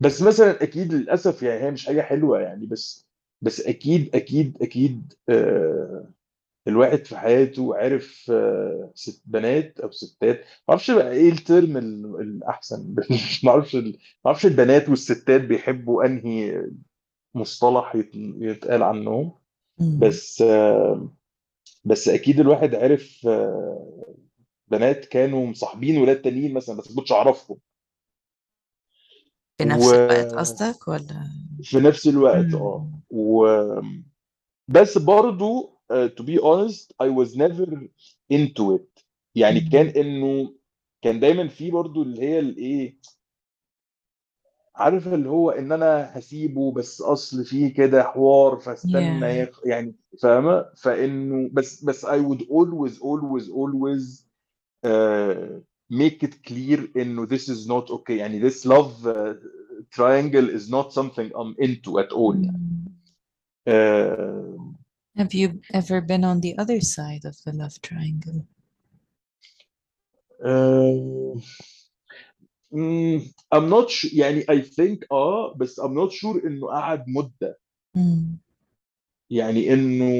[0.00, 3.06] بس مثلا أكيد للأسف يعني هي مش حاجة حلوة يعني بس
[3.42, 6.10] بس أكيد أكيد أكيد آه
[6.68, 11.76] الواحد في حياته عرف آه، ست بنات أو ستات ما أعرفش بقى إيه ال term
[11.76, 12.94] ال- الأحسن
[13.44, 13.92] ما أعرفش ما
[14.26, 16.62] أعرفش البنات والستات بيحبوا أنهي
[17.38, 19.32] مصطلح يت- يتقال عنهم.
[20.00, 20.44] بس
[21.84, 23.28] بس أكيد الواحد عرف
[24.68, 27.58] بنات كانوا مصاحبين ولاد تانيين مثلا بس ما كنتش أعرفهم
[29.60, 31.30] بنفس الوقت قصدك ولا
[31.60, 32.90] وفي نفس الوقت آه.
[33.10, 33.46] و
[34.68, 37.66] بس برضو uh, to be honest I was never
[38.32, 39.86] into it يعني كان.
[39.86, 40.54] إنه
[41.02, 42.98] كان دايما في برضو اللي هي الإيه
[44.78, 49.60] عارف اللي هو ان أنا هسيبه بس اصل فيه كده حوار فاستنى yeah يخ...
[49.64, 54.24] يعني فاهمه فانه بس بس I would always always always
[54.86, 55.60] uh,
[55.90, 59.34] make it clear انه this is not okay يعني this love uh,
[59.90, 62.84] triangle is not something I'm into at all يعني
[63.68, 64.58] uh,
[65.18, 68.40] Have you ever been on the other side of the love triangle?
[70.40, 71.40] uh,
[72.74, 77.58] Mm, I'm not sure يعني I think آه بس I'm not sure انه قعد مدة
[77.96, 78.38] مم.
[79.30, 80.12] يعني انه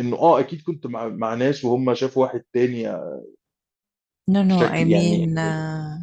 [0.00, 2.92] انه آه أكيد كنت مع مع ناس وهم شافوا واحد تاني
[4.30, 5.98] No, no, I بشكل يعني mean uh,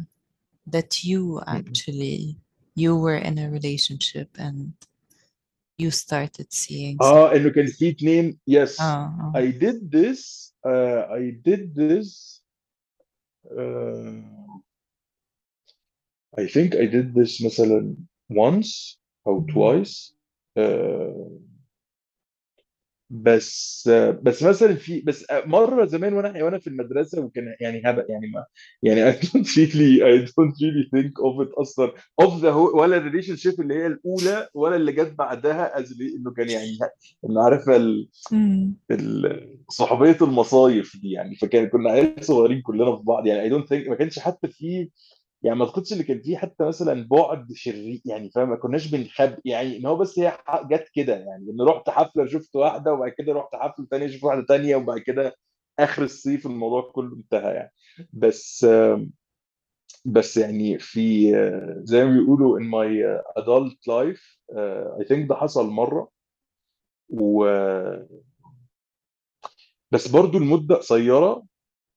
[0.66, 2.36] that you actually
[2.76, 4.72] you were in a relationship and
[5.78, 11.30] you started seeing آه انه كان في اتنين yes آه I did this uh, I
[11.48, 12.40] did this
[13.46, 14.40] uh,
[16.38, 17.94] I think I did this مثلا
[18.32, 19.46] once أو مم.
[19.46, 20.12] twice
[20.58, 21.50] uh,
[23.12, 23.88] بس
[24.22, 28.44] بس مثلا في بس مرة زمان وأنا وأنا في المدرسة وكان يعني هبق يعني ما
[28.82, 32.96] يعني I don't really I don't really think of it أصلا of the whole ولا
[32.96, 36.78] ال relationship اللي هي الأولى ولا اللي جت بعدها as li- إنه كان يعني
[37.24, 37.94] إنه عارفه
[39.68, 43.88] صحوبية المصايف دي يعني فكان كنا عيال صغيرين كلنا في بعض يعني I don't think
[43.88, 44.90] ما كانش حتى في
[45.42, 49.36] يعني ما اعتقدش إن كان في حتى مثلا بعد شرير يعني فاهم؟ ما كناش بنخبي
[49.44, 50.38] يعني إن هو بس هي
[50.70, 54.44] جت كده يعني إن رحت حفلة شفت واحدة وبعد كده رحت حفلة ثانية شفت واحدة
[54.46, 55.36] ثانية وبعد كده
[55.78, 57.72] آخر الصيف الموضوع كله انتهى يعني.
[58.12, 58.66] بس
[60.04, 61.32] بس يعني في
[61.84, 64.38] زي ما بيقولوا in my adult life
[65.00, 66.10] I think ده حصل مرة.
[67.10, 67.44] و
[69.92, 71.42] بس برضو المدة قصيرة.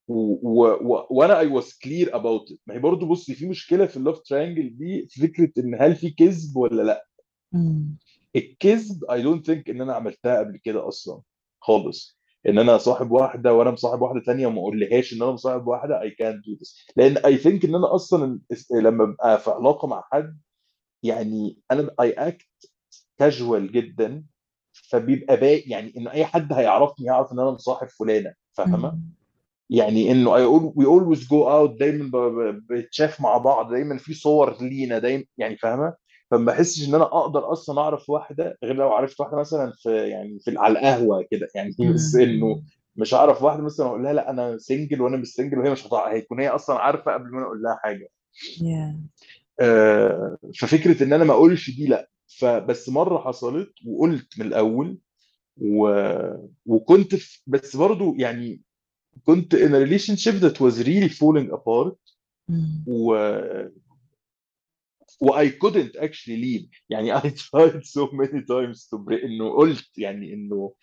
[0.07, 4.19] وأنا I was clear about it ما هي برضه بصي في مشكلة في ال love
[4.19, 7.05] triangle دي في فكرة إن هل في كذب ولا لأ.
[8.35, 11.21] الكذب I don't think إن أنا عملتها قبل كده أصلا
[11.61, 12.19] خالص.
[12.47, 16.09] إن أنا صاحب واحدة وأنا مصاحب واحدة تانية وما أقولهاش إن أنا مصاحب واحدة اي
[16.11, 18.39] كانت دو ذس لأن I think إن أنا أصلا
[18.71, 20.39] لما ببقى في علاقة مع حد
[21.03, 22.47] يعني أنا I act
[23.17, 24.23] casual جدا
[24.71, 28.99] فبيبقى باقي يعني إن أي حد هيعرفني يعرف إن أنا مصاحب فلانة فاهمة.
[29.69, 34.13] يعني إنه all, we always go out دايما ب- ب- بنتشاف مع بعض دايما في
[34.13, 35.93] صور لينا دايما يعني فاهمة؟
[36.31, 40.39] فما بحسش إن أنا أقدر أصلا أعرف واحدة غير لو عرفت واحدة مثلا في يعني
[40.39, 42.63] في على القهوة كده يعني بس إنه.
[42.95, 46.13] مش هعرف واحدة مثلا أقول لها لأ أنا single وأنا مش single وهي مش هتعرف
[46.13, 48.07] هيكون هي أصلا عارفة قبل ما أنا أقول لها حاجة.
[48.59, 48.95] Yeah.
[49.59, 52.09] آه، ففكرة إن أنا ما أقولش دي لأ.
[52.39, 54.97] فبس مرة حصلت وقلت من الأول
[55.57, 55.89] و...
[56.65, 57.41] وكنت في...
[57.47, 58.61] بس برضو يعني
[59.25, 61.95] كنت in a relationship that was really falling apart.
[62.87, 63.13] و
[65.21, 69.97] و I couldn't actually leave يعني I tried so many times to break انه قلت
[69.97, 70.73] يعني انه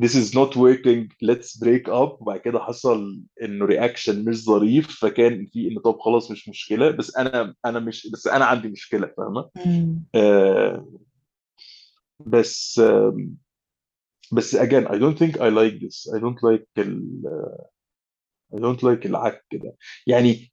[0.00, 5.46] this is not working let's break up وبعد كده حصل انه reaction مش ظريف فكان
[5.46, 9.50] في انه طب خلاص مش مشكله بس أنا أنا مش بس أنا عندي مشكله فاهمه.
[10.14, 10.88] آه
[12.26, 13.36] بس آم،
[14.32, 16.14] بس again I don't think I like this.
[16.16, 17.22] I don't like ال
[18.54, 19.76] I don't like العك ده.
[20.06, 20.52] يعني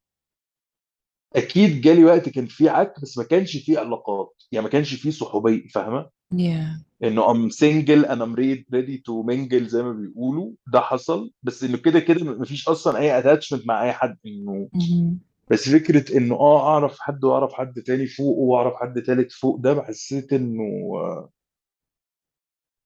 [1.36, 4.34] أكيد جالي وقت كان فيه عك بس ما كانش فيه علاقات.
[4.52, 6.86] يعني ما كانش فيه صحوبية فاهمة؟ Yeah.
[7.04, 10.52] إنه I'm single أنا I'm ready to mingle زي ما بيقولوا.
[10.74, 11.32] ده حصل.
[11.44, 14.18] بس إنه كده كده مفيش أصلا أي attachment مع أي حد.
[14.26, 15.20] إنه مهم.
[15.52, 19.74] بس فكرة إنه آه أعرف حد وأعرف حد تاني فوق وأعرف حد تالت فوق ده
[19.74, 20.64] بحسيت إنه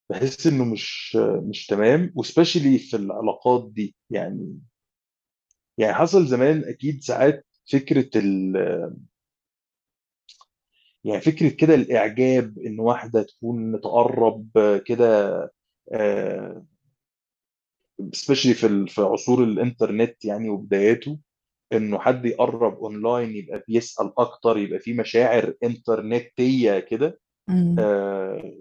[0.10, 1.16] بحس إنه مش
[1.50, 4.60] مش تمام وسبيشلي في العلاقات دي يعني
[5.78, 8.56] يعني حصل زمان أكيد ساعات فكرة ال
[11.04, 14.50] يعني فكرة كده الإعجاب إن واحدة تكون تقرب
[14.86, 15.42] كده
[15.94, 16.66] آه،
[18.14, 21.20] specially في ال- في عصور الإنترنت يعني وبداياته
[21.74, 27.20] إنه حد يقرب اونلاين يبقى بيسأل أكتر يبقى في مشاعر إنترنتية كده.
[27.80, 28.54] آه،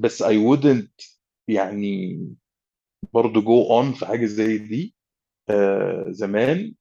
[0.00, 1.06] بس I wouldn't
[1.48, 2.18] يعني
[3.14, 4.94] برضو go on في حاجة زي دي
[5.50, 6.74] آه، زمان.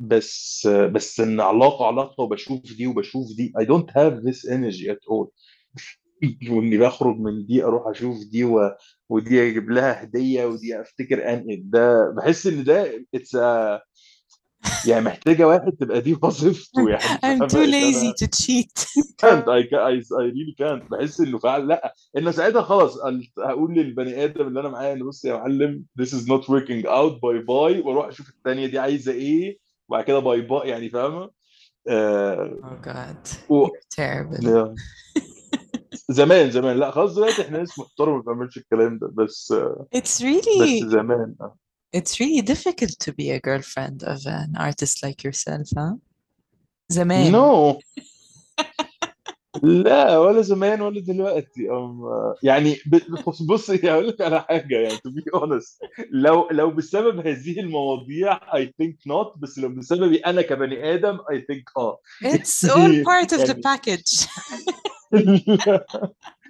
[0.00, 4.88] بس آه، بس إن علاقة علاقة وبشوف دي وبشوف دي I don't have this energy
[4.90, 5.28] at all.
[6.50, 8.76] وإني بخرج من دي أروح أشوف دي و...
[9.08, 13.36] ودي أجيب لها هدية ودي أفتكر أن ده بحس إن ده it's
[14.86, 17.02] يعني محتاجة واحد تبقى دي وظيفته يعني.
[17.02, 18.86] I'm too إن lazy to cheat.
[19.22, 19.48] Can't.
[19.48, 20.90] I, I, I really can't.
[20.90, 21.94] بحس إنه فعلا لأ.
[22.16, 22.98] انه ساعتها خلاص
[23.38, 27.20] هقول للبني آدم اللي أنا معاه إنه بص يا معلم this is not working out.
[27.22, 29.58] bye bye وأروح أشوف الثانية دي عايزة إيه.
[29.88, 31.30] وبعد كده bye bye يعني فاهمة؟
[31.88, 32.56] آه.
[32.62, 33.50] Oh god.
[33.52, 33.66] و...
[33.66, 34.44] you're terrible.
[34.44, 34.74] yeah.
[36.10, 36.76] زمان زمان.
[36.76, 39.10] لأ خلاص دلوقتي إحنا ناس محترمة ما بنعملش الكلام ده.
[39.14, 39.54] بس
[39.96, 41.34] it's بس really زمان.
[41.40, 41.56] آه.
[41.97, 45.95] it's really difficult to be a girlfriend of an artist like yourself huh
[46.89, 47.79] زمان نو
[49.63, 52.01] لا ولا زمان ولا دلوقتي أم
[52.43, 57.27] يعني ب- بص بص هقول لك على حاجه يعني to be honest لو لو بسبب
[57.27, 62.69] هذه المواضيع I think not بس لو بسببي انا كبني ادم I think اه it's
[62.69, 64.27] all part of the يعني package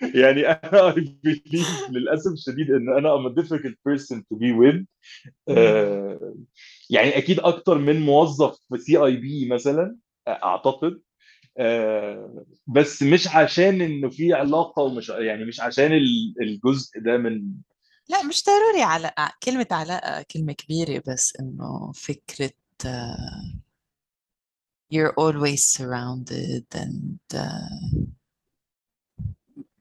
[0.03, 4.85] يعني أنا I believe للأسف الشديد إن أنا I'm a difficult person to be with.
[5.49, 6.35] آه،
[6.91, 9.97] يعني أكيد أكتر من موظف في سي اي بي مثلا
[10.29, 11.01] أعتقد.
[11.59, 17.43] آه، بس مش عشان إنه في علاقة ومش يعني مش عشان ال- الجزء ده من
[18.09, 22.51] لا مش ضروري علاقة كلمة علاقة كلمة كبيرة بس إنه فكرة
[22.85, 23.57] uh,
[24.91, 27.69] you're always surrounded and uh,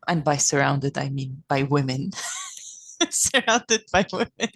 [0.09, 2.11] and by surrounded I mean by women
[3.11, 4.53] surrounded by women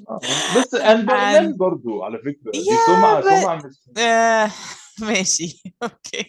[0.56, 4.52] بس and by men and برضو على فكره دي yeah سمعه but سمعه مش uh,
[5.00, 6.24] ماشي okay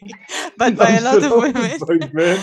[0.62, 2.40] but by a I'm lot of surrounded women by men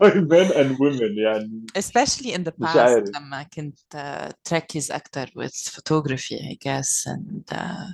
[0.00, 4.90] by men and women يعني especially in the مش past عارف لما كنت uh, تركز
[4.90, 7.88] أكتر with photography I guess and uh,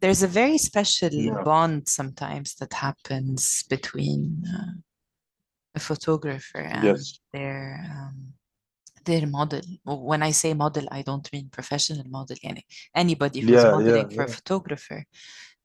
[0.00, 4.22] there's a very special yeah bond sometimes that happens between
[4.54, 4.72] uh,
[5.74, 7.62] a photographer and yes their
[7.94, 8.32] um,
[9.04, 12.64] their model when I say model I don't mean professional model يعني
[12.96, 15.04] anybody who's yeah yeah modeling for a yeah photographer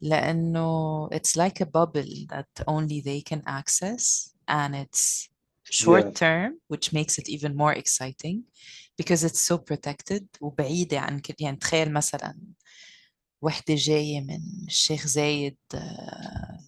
[0.02, 5.30] لأنه it's like a bubble that only they can access and it's
[5.64, 8.44] short yeah term which makes it even more exciting
[8.98, 12.38] because it's so protected وبعيدة عن كل يعني تخيل مثلا
[13.42, 16.60] وحدة جاية من الشيخ زايد آه،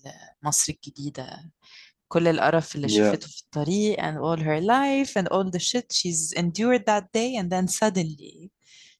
[0.43, 1.51] لمصر الجديدة
[2.09, 5.86] كل القرف اللي yeah شافته في الطريق and all her life and all the shit
[5.93, 8.49] she's endured that day and then suddenly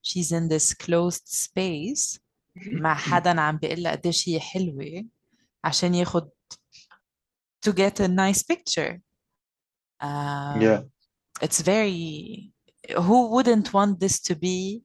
[0.02, 2.18] she's in this closed space
[2.72, 5.04] مع حدا عم بيقول لها قديش هي حلوة
[5.64, 6.28] عشان ياخد
[7.68, 9.00] to get a nice picture
[10.02, 10.90] yeah um,
[11.44, 12.52] it's very
[13.06, 14.82] who wouldn't want this to be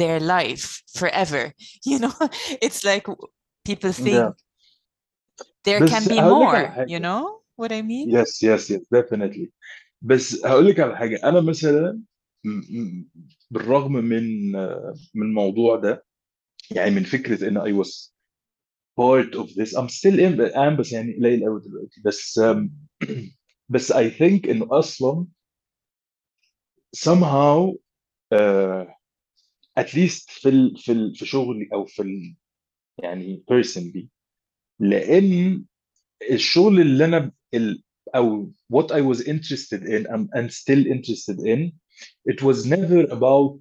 [0.00, 0.66] their life
[0.98, 1.44] forever
[1.88, 2.14] you know
[2.66, 3.28] it's like w-
[3.68, 4.34] people yeah think
[5.66, 8.09] there can بس be هقول لك على more you حاجه know What I mean?
[8.09, 9.49] Yes yes yes definitely.
[10.01, 11.19] بس هقول لك على حاجة.
[11.23, 12.01] أنا مثلا
[13.51, 14.51] بالرغم من
[15.15, 16.05] من الموضوع ده
[16.71, 18.11] يعني من فكرة إن I was
[18.99, 22.01] part of this I'm still in I'm بس يعني قليل قوي دلوقتي.
[22.05, 22.39] بس
[23.69, 25.25] بس I think انه أصلا
[26.95, 27.73] somehow
[28.33, 28.85] uh,
[29.79, 32.35] at least في ال في ال في شغلي أو في ال
[33.03, 34.05] يعني personally
[34.79, 35.65] لأن
[36.31, 37.83] الشغل اللي أنا ال
[38.15, 41.71] أو what I was interested in and, and still interested in
[42.31, 43.59] it was never about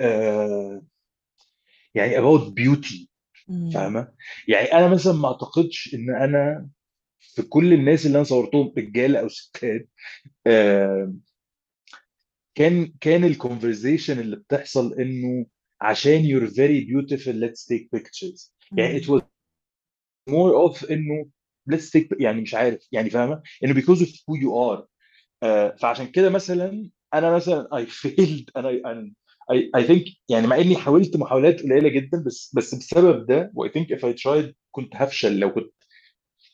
[0.00, 0.82] uh,
[1.94, 3.08] يعني about beauty.
[3.74, 4.12] فاهمة؟
[4.48, 6.68] يعني أنا مثلا ما أعتقدش إن أنا
[7.18, 9.88] في كل الناس اللي أنا صورتهم رجالة أو ستات
[10.46, 11.14] آه،
[12.54, 15.46] كان كان الكونفرزيشن اللي بتحصل إنه
[15.80, 18.52] عشان you're very beautiful let's take pictures.
[18.76, 19.22] يعني it was
[20.30, 21.26] more of إنه
[21.70, 24.82] let's take يعني مش عارف يعني فاهمة؟ إنه of who you are.
[25.42, 29.12] آه، فعشان كده مثلا أنا مثلا I failed أنا
[29.52, 33.66] I, I think يعني مع إني حاولت محاولات قليلة جدا بس بس بسبب ده و
[33.68, 35.72] I think if I tried كنت هفشل لو كنت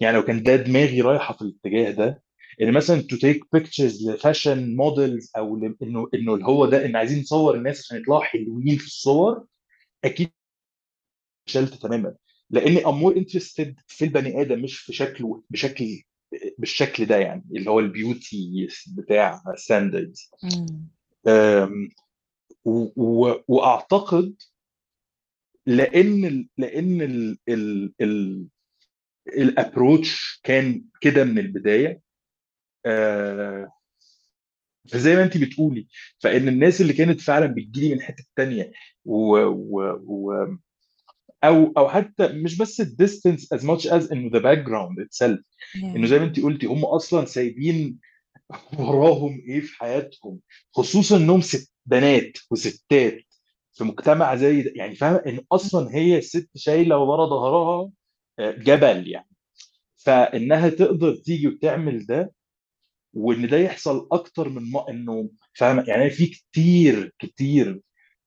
[0.00, 2.22] يعني لو كان ده دماغي رايحة في الاتجاه ده.
[2.62, 6.97] إن مثلا to take pictures ل fashion models أو انه إنه اللي هو ده إن
[6.97, 9.47] عايزين نصور الناس عشان يطلعوا حلوين في الصور
[10.05, 10.30] أكيد
[11.47, 12.14] فشلت تماما.
[12.50, 16.02] لاني I'm more interested في البني آدم مش في شكله بشكل
[16.58, 20.30] بالشكل ده يعني اللي هو ال beauty بتاع standards.
[23.48, 24.34] وأعتقد
[25.66, 28.46] لأن لأن ال ال ال
[29.28, 32.00] approach كان كده من البداية
[32.86, 33.72] آه،
[34.88, 35.88] فزي ما انت بتقولي
[36.18, 38.72] فإن الناس اللي كانت فعلا بتجيلي من حتة تانية
[39.04, 40.46] و, و, و
[41.44, 45.39] أو أو حتى مش بس ال distance as much as إنه the background itself.
[45.85, 46.10] إنه Yeah.
[46.10, 47.98] زي ما انت قلتي هم أصلا سايبين
[48.78, 50.40] وراهم إيه في حياتهم.
[50.73, 53.23] خصوصا إنهم ست بنات وستات
[53.73, 54.73] في مجتمع زي ده.
[54.77, 57.90] يعني فاهمة؟ إن أصلا هي الست شايلة ورا ظهرها
[58.39, 59.28] آه، جبل يعني.
[59.97, 62.32] فإنها تقدر تيجي وتعمل ده
[63.15, 67.81] وإن ده يحصل أكتر من ما إنه فاهمة؟ يعني في كتير كتير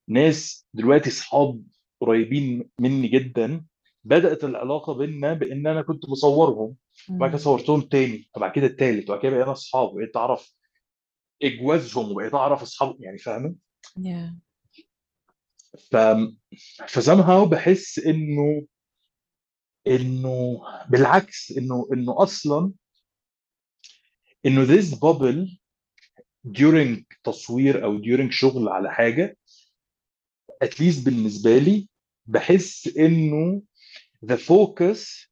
[0.08, 1.62] ناس دلوقتي اصحاب
[2.06, 3.64] قريبين مني جدا
[4.04, 6.76] بدأت العلاقة بينا بإن أنا كنت بصورهم
[7.10, 7.38] وبعد كده.
[7.38, 10.54] صورتهم تاني وبعد كده التالت وبعد كده بقينا اصحاب وبقيت أعرف
[11.42, 13.54] إجوازهم وبقيت أعرف أصحاب يعني فاهمة
[13.98, 14.32] Yeah.
[15.90, 15.96] ف
[16.88, 18.66] فسامهاو بحس إنه
[19.86, 20.60] إنه
[20.90, 22.72] بالعكس إنه إنه أصلا
[24.46, 25.58] إنه this bubble
[26.58, 29.38] during تصوير أو during شغل على حاجة
[30.64, 31.88] at least بالنسبة لي
[32.26, 33.62] بحس إنه
[34.26, 35.28] the focus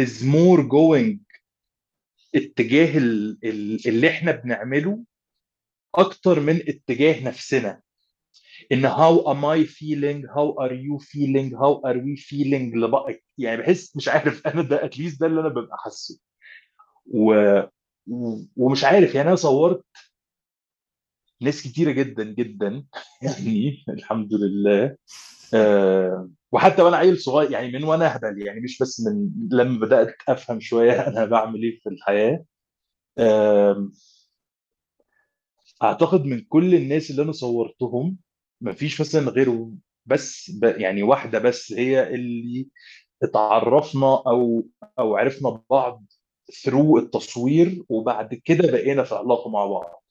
[0.00, 1.18] is more going
[2.34, 5.04] اتجاه ال- ال- اللي إحنا بنعمله
[5.94, 7.82] أكتر من اتجاه نفسنا.
[8.72, 8.86] إن
[9.34, 14.08] am I feeling how are you feeling how are we feeling لبقى يعني بحس مش
[14.08, 16.18] عارف أنا ده least ده اللي أنا ببقى حاسه.
[17.06, 17.34] و...
[18.56, 19.84] ومش عارف يعني أنا صورت
[21.42, 22.84] ناس كتيرة جدا جدا
[23.22, 24.96] يعني الحمد لله.
[26.52, 30.60] وحتى وأنا عيل صغير يعني من وأنا اهبل يعني مش بس من لما بدأت أفهم
[30.60, 32.44] شوية أنا بعمل إيه في الحياة.
[35.82, 38.16] أعتقد من كل الناس اللي أنا صورتهم
[38.60, 39.66] مفيش مثلا غير
[40.06, 42.68] بس يعني واحدة بس هي اللي
[43.22, 44.66] اتعرفنا أو
[44.98, 46.04] أو عرفنا بعض
[46.64, 50.04] ثرو التصوير وبعد كده بقينا في علاقة مع بعض.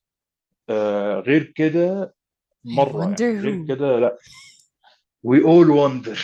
[0.70, 2.16] آه، غير كده
[2.66, 3.66] مرة يعني غير.
[3.68, 4.18] كده لأ.
[5.24, 6.18] We all wonder.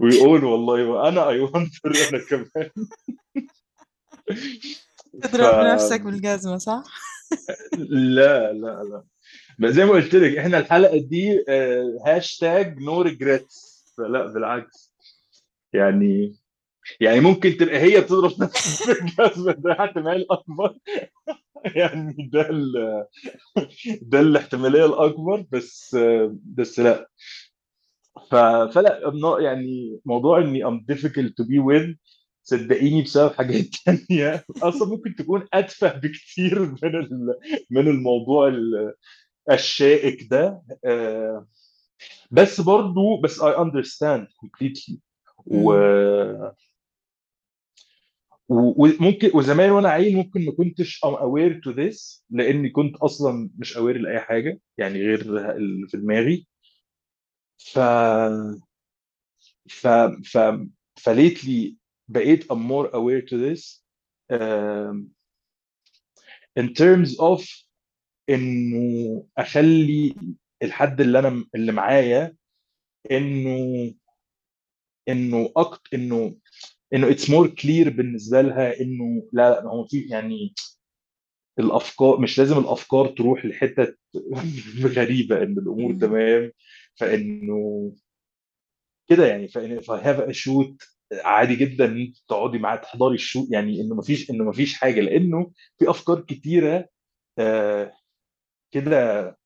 [0.00, 2.70] We all والله وأنا اي wonder أنا كمان.
[5.22, 6.84] ف تضرب نفسك بالجزمة صح؟
[7.78, 9.04] لا لا لا.
[9.58, 11.44] بس زي ما قلت لك إحنا الحلقة دي
[12.06, 14.94] hashtag no regrets فلا بالعكس.
[15.72, 16.36] يعني
[17.00, 20.74] يعني ممكن تبقى هي بتضرب نفسها بالجزمه ده احتمال اكبر
[21.76, 22.72] يعني ده ال...
[24.02, 25.96] ده الاحتمالية الأكبر بس
[26.44, 27.08] بس لا.
[28.30, 28.34] ف...
[28.74, 31.96] فلا يعني موضوع إني I'm difficult to be with
[32.42, 34.44] صدقيني بسبب حاجات تانية.
[34.62, 37.34] أصلا ممكن تكون أتفه بكتير من ال...
[37.70, 38.94] من الموضوع ال-
[39.50, 40.62] الشائك ده.
[40.84, 41.46] آه،
[42.30, 44.96] بس برضو بس I understand completely.
[45.46, 45.72] و...
[48.52, 53.80] وممكن وزمان وأنا عيل ممكن ما كنتش aware to this لاني كنت أصلا مش aware
[53.80, 55.20] لأي حاجة يعني غير
[55.56, 56.46] اللي في دماغي.
[57.58, 57.78] ف
[59.68, 59.86] ف
[60.24, 60.38] ف
[60.96, 61.76] فليتلي
[62.08, 63.82] بقيت I'm more aware to this
[64.32, 65.06] um,
[66.60, 67.64] in terms of
[68.30, 70.14] إنه أخلي
[70.62, 72.36] الحد اللي أنا اللي معايا
[73.10, 73.94] إنه
[75.08, 76.36] إنه أكتر إنه
[76.94, 80.54] إنه it's more clear بالنسبة لها إنه لا لا ما هو في يعني
[81.58, 83.94] الأفكار مش لازم الأفكار تروح لحتة
[84.96, 85.92] غريبة إن الأمور.
[86.00, 86.52] تمام
[86.96, 87.92] فإنه
[89.08, 90.92] كده يعني فإن if I have a shoot
[91.24, 95.00] عادي جدا ان انت تقعدي معاه تحضري ال show يعني إنه مفيش إنه مفيش حاجة
[95.00, 96.88] لأنه في أفكار كتيرة
[97.38, 97.92] آه،
[98.74, 99.36] كده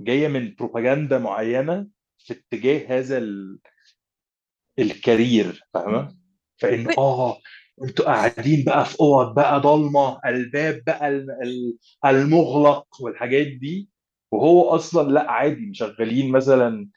[0.00, 1.86] جاية من بروباجندا معينة
[2.18, 3.58] في اتجاه هذا ال...
[4.78, 6.19] ال career فاهمة؟
[6.60, 6.90] فإن.
[6.98, 7.38] آه
[7.82, 11.76] أنتوا قاعدين بقى في أوض بقى ضلمة الباب بقى ال- ال-
[12.06, 13.88] المغلق والحاجات دي
[14.32, 16.88] وهو أصلا لأ عادي مشغلين مثلا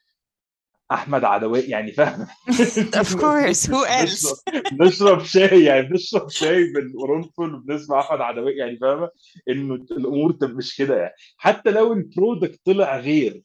[0.91, 2.27] أحمد عدوية يعني فاهم
[3.03, 4.43] Of course, who else?
[4.81, 9.09] نشرب نشرب شاي يعني بنشرب شاي بالقرنفل وبنسمع أحمد عدوية يعني فاهمة
[9.49, 13.43] إنه الأمور مش كده يعني حتى لو ال product طلع غير.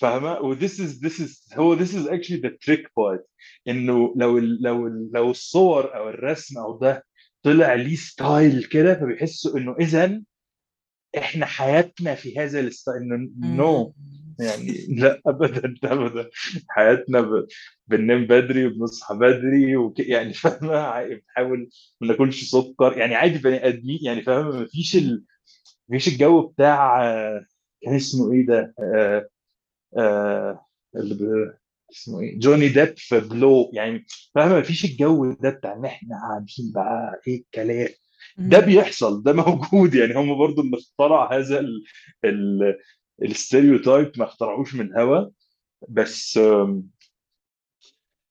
[0.00, 3.24] فاهمة؟ و this is this is هو this is actually the trick part.
[3.68, 7.04] إنه لو ال لو ال لو الصور أو الرسم أو ده
[7.42, 10.22] طلع ليه style كده فبيحسوا إنه اذا
[11.18, 13.94] إحنا حياتنا في هذا ال style إنه No.
[14.40, 16.30] يعني لا ابدا ابدا.
[16.68, 17.46] حياتنا ب...
[17.86, 20.00] بننام بدري وبنصحى بدري وك...
[20.00, 21.68] يعني فاهمة؟ بنحاول
[22.00, 22.98] ما ناكلش سكر.
[22.98, 25.24] يعني عادي بني آدمين يعني فاهمة؟ ما فيش ال...
[25.88, 27.02] مفيش الجو بتاع
[27.82, 29.28] كان اسمه إيه ده؟ آه...
[29.98, 30.66] آه...
[31.92, 33.70] اسمه إيه؟ جوني ديب في Blow.
[33.74, 34.04] يعني
[34.34, 37.88] فاهمة؟ ما فيش الجو ده بتاع إن إحنا قاعدين بقى إيه الكلام.
[38.38, 38.60] ده.
[38.60, 39.94] بيحصل ده موجود.
[39.94, 41.84] يعني هم برضو اللي اخترع هذا ال...
[42.24, 42.76] ال...
[43.22, 45.30] ال stereotype ما اخترعوش من هوا.
[45.88, 46.40] بس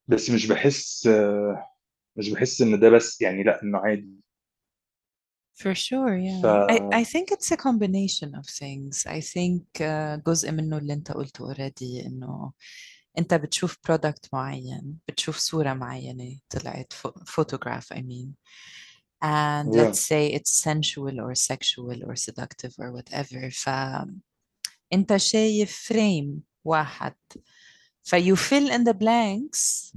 [0.07, 1.65] بس مش بحس آه،
[2.15, 4.19] مش بحس إن ده بس يعني لأ إنه عادي.
[5.58, 6.42] For sure, yeah.
[6.42, 9.06] ف I, I think it's a combination of things.
[9.06, 12.52] I think uh, جزء منه اللي انت قلته already انه
[13.18, 18.34] انت بتشوف product معين بتشوف صورة معينة طلعت pho- photograph I mean
[19.24, 26.42] and yeah let's say it's sensual or sexual or seductive or whatever فانت شايف فريم
[26.64, 27.14] واحد
[28.02, 29.94] ف you fill in the blanks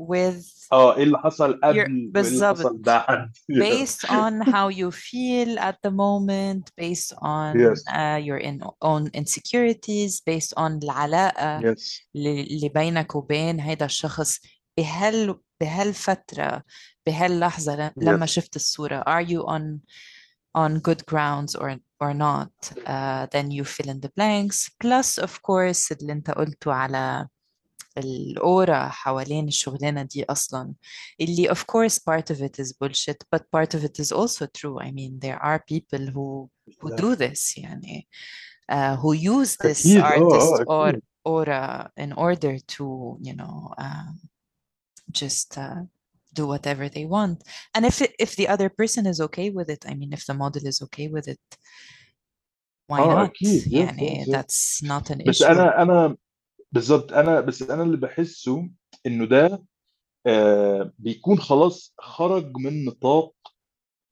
[0.00, 3.62] with اه ايه اللي حصل your قبل وايه اللي بالظبط حصل بعد yeah.
[3.62, 9.10] based on how you feel at the moment, based on yes uh, your in, own
[9.20, 14.40] insecurities, based on العلاقة yes اللي اللي بينك وبين هيدا الشخص
[14.78, 16.62] بهال بهالفترة
[17.06, 19.78] بهاللحظة ل- لما yes شفت الصورة are you on
[20.58, 25.30] on good grounds or or not uh, then you fill in the blanks plus of
[25.42, 27.28] course اللي انت قلته على
[27.98, 30.72] الأورا حوالين الشغلانة دي أصلا
[31.20, 34.78] اللي of course part of it is bullshit but part of it is also true
[34.80, 38.08] I mean there are people who who do this يعني
[38.72, 43.34] uh, who use this اكيد اه artist اه or اكيد aura in order to you
[43.40, 44.14] know um,
[45.12, 45.82] just uh,
[46.38, 47.38] do whatever they want
[47.74, 50.34] and if it, if the other person is okay with it I mean if the
[50.42, 51.46] model is okay with it
[52.90, 56.16] why اه not اكيد yes يعني yes yes that's not an بس issue انا انا
[56.71, 57.13] بالظبط.
[57.13, 58.69] أنا بس أنا اللي بحسه
[59.05, 59.63] إنه ده
[60.25, 63.33] آه بيكون خلاص خرج من نطاق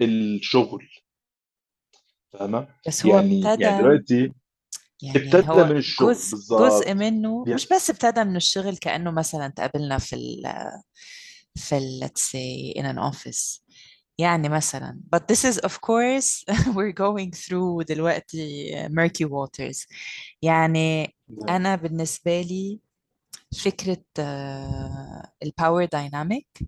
[0.02, 0.88] الشغل.
[2.34, 4.34] فاهمة؟ بس هو يعني يعني ابتدى دلوقتي
[5.02, 6.14] يعني ابتدى هو من الشغل.
[6.14, 10.53] جزء جزء بالظبط منه مش yes بس ابتدى من الشغل كأنه مثلا تقابلنا في ال
[11.56, 13.61] في ال let's say in an office.
[14.18, 16.44] يعني مثلا but this is of course
[16.76, 19.86] we're going through دلوقتي murky waters
[20.43, 21.51] يعني yeah.
[21.51, 22.81] أنا بالنسبة لي
[23.59, 26.66] فكرة آه، الباور dynamic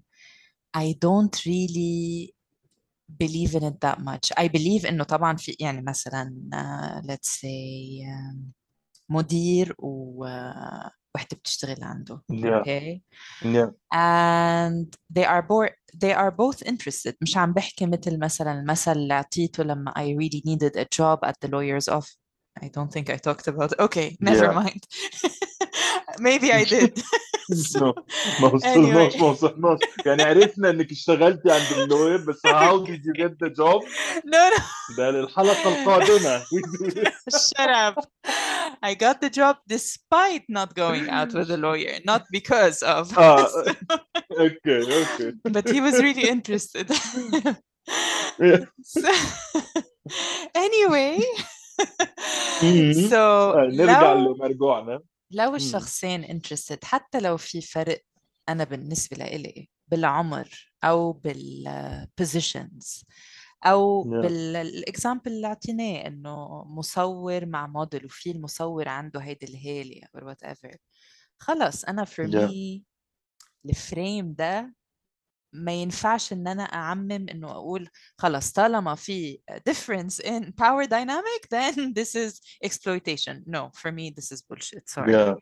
[0.76, 2.34] I don't really
[3.22, 8.06] believe in it that much I believe إنه طبعا في يعني مثلا آه، let's say
[8.08, 8.36] آه،
[9.08, 9.74] مدير
[11.14, 13.00] ووحدة بتشتغل عنده yeah okay
[13.42, 14.86] yeah and
[15.16, 15.72] they are both
[16.04, 20.42] they are both interested مش عم بحكي مثل مثلا المثل اللي أعطيته لما I really
[20.46, 22.16] needed a job at the lawyer's office
[22.62, 24.82] I don't think I talked about okay never yeah mind
[26.28, 27.29] maybe I did so no
[28.40, 33.22] ما وصلناش anyway ما وصلناش يعني عرفنا انك اشتغلتي عند اللوير بس how did you
[33.22, 33.82] get the job
[34.24, 38.04] no no ده للحلقة القادمة we do this shut up
[38.82, 43.46] I got the job despite not going out with a lawyer not because of اه
[43.46, 43.72] so,
[44.40, 46.86] اوكي اوكي but he was really interested
[48.82, 49.10] so,
[50.66, 51.20] anyway
[52.62, 52.92] مم.
[53.10, 55.00] so آه، نرجع لو لمرجوعنا
[55.31, 55.55] لو مم.
[55.55, 58.01] الشخصين interested حتى لو في فرق
[58.49, 63.03] أنا بالنسبة لإلي بالعمر أو بال positions
[63.65, 64.07] أو Yeah.
[64.07, 70.75] بال example اللي أعطيناه إنه مصور مع موديل وفي المصور عنده هيدي الهالة or whatever
[71.37, 72.49] خلص أنا for Yeah.
[72.49, 72.81] me
[73.69, 74.73] ال frame ده
[75.52, 77.88] ما ينفعش ان انا اعمم انه اقول
[78.18, 79.38] خلاص طالما في
[79.70, 85.12] difference in power dynamic then this is exploitation no for me this is bullshit sorry
[85.12, 85.34] Yeah.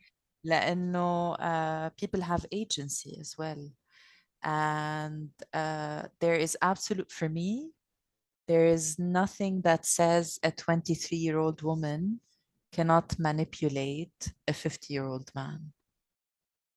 [0.43, 3.71] لانه uh, people have agency as well
[4.43, 7.71] and uh, there is absolute for me
[8.47, 12.19] there is nothing that says a 23 year old woman
[12.71, 15.73] cannot manipulate a 50 year old man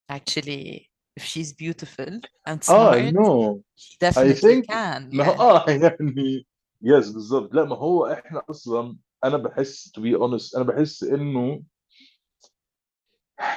[0.09, 0.89] actually
[1.20, 5.36] if she's beautiful and آه I smart know she I definitely think can ما هو
[5.36, 5.40] yeah.
[5.40, 6.46] آه يعني
[6.82, 11.64] يس بالظبط لا ما هو إحنا أصلا أنا بحس to be honest أنا بحس إنه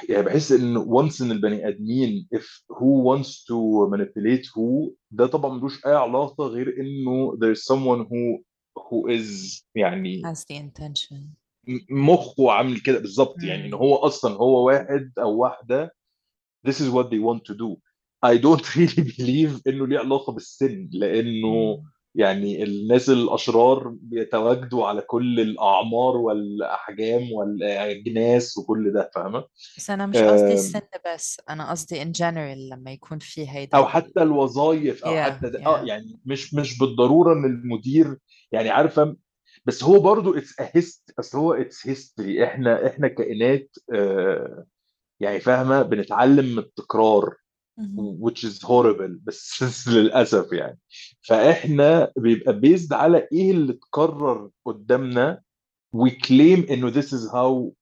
[0.08, 5.54] يعني بحس إن once إن البني آدمين if who wants to manipulate who ده طبعا
[5.58, 8.42] ملوش أي علاقة غير إنه there's someone who
[8.78, 11.20] who is يعني has the intention.
[11.90, 13.74] مخه عامل كده بالظبط يعني ان.
[13.74, 15.94] هو أصلا هو واحد أو واحدة
[16.66, 17.76] this is what they want to do.
[18.22, 21.82] I don't really believe إنه ليه علاقة بالسن لأنه.
[22.18, 29.44] يعني الناس الأشرار بيتواجدوا على كل الأعمار والأحجام والأجناس وكل ده فاهمة؟
[29.76, 30.80] بس أنا مش قصدي السن
[31.14, 35.50] بس أنا قصدي in general لما يكون في هيدا أو حتى الوظائف أو yeah حتى
[35.50, 35.66] ده.
[35.66, 38.16] آه yeah يعني مش مش بالضرورة إن المدير
[38.52, 39.16] يعني عارفة
[39.64, 44.64] بس هو برضو it's hist أصل هو it's history إحنا إحنا كائنات آه
[45.20, 47.34] يعني فاهمة؟ بنتعلم من التكرار
[48.24, 50.78] which is horrible بس للأسف يعني.
[51.28, 55.42] فإحنا بيبقى بيزد على إيه اللي اتكرر قدامنا؟
[55.96, 57.72] we claim إنه this is how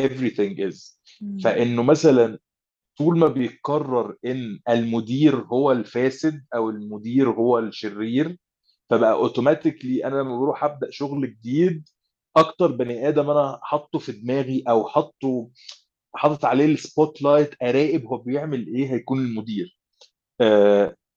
[0.00, 0.98] everything is.
[1.44, 2.38] فإنه مثلا
[2.98, 8.38] طول ما بيتكرر إن المدير هو الفاسد أو المدير هو الشرير
[8.90, 11.88] فبقى automatically أنا لما بروح أبدأ شغل جديد
[12.36, 15.48] أكتر بني آدم أنا حاطه في دماغي أو حاطه
[16.18, 19.78] حاطط عليه ال spotlight أراقب هو بيعمل إيه هيكون المدير.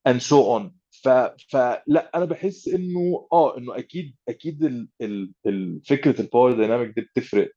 [0.08, 0.76] and so on
[1.50, 4.90] فلا أنا بحس إنه آه إنه أكيد أكيد ال...
[5.46, 5.82] ال...
[5.86, 7.52] فكرة ال power dynamic دي بتفرق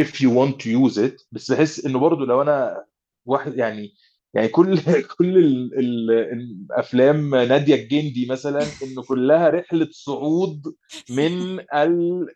[0.00, 1.26] if you want to use it.
[1.32, 2.84] بس بحس إنه برضو لو أنا
[3.26, 3.90] واحد يعني
[4.34, 4.78] يعني كل
[5.18, 10.74] كل ال ال الأفلام نادية الجندي مثلا إنه كلها رحلة صعود
[11.10, 12.28] من ال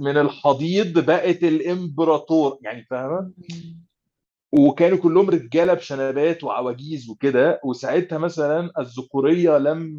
[0.00, 3.32] من الحضيض بقت الإمبراطور يعني فاهمة.
[4.52, 9.98] وكانوا كلهم رجالة بشنبات وعواجيز وكده وساعتها مثلا الذكورية لم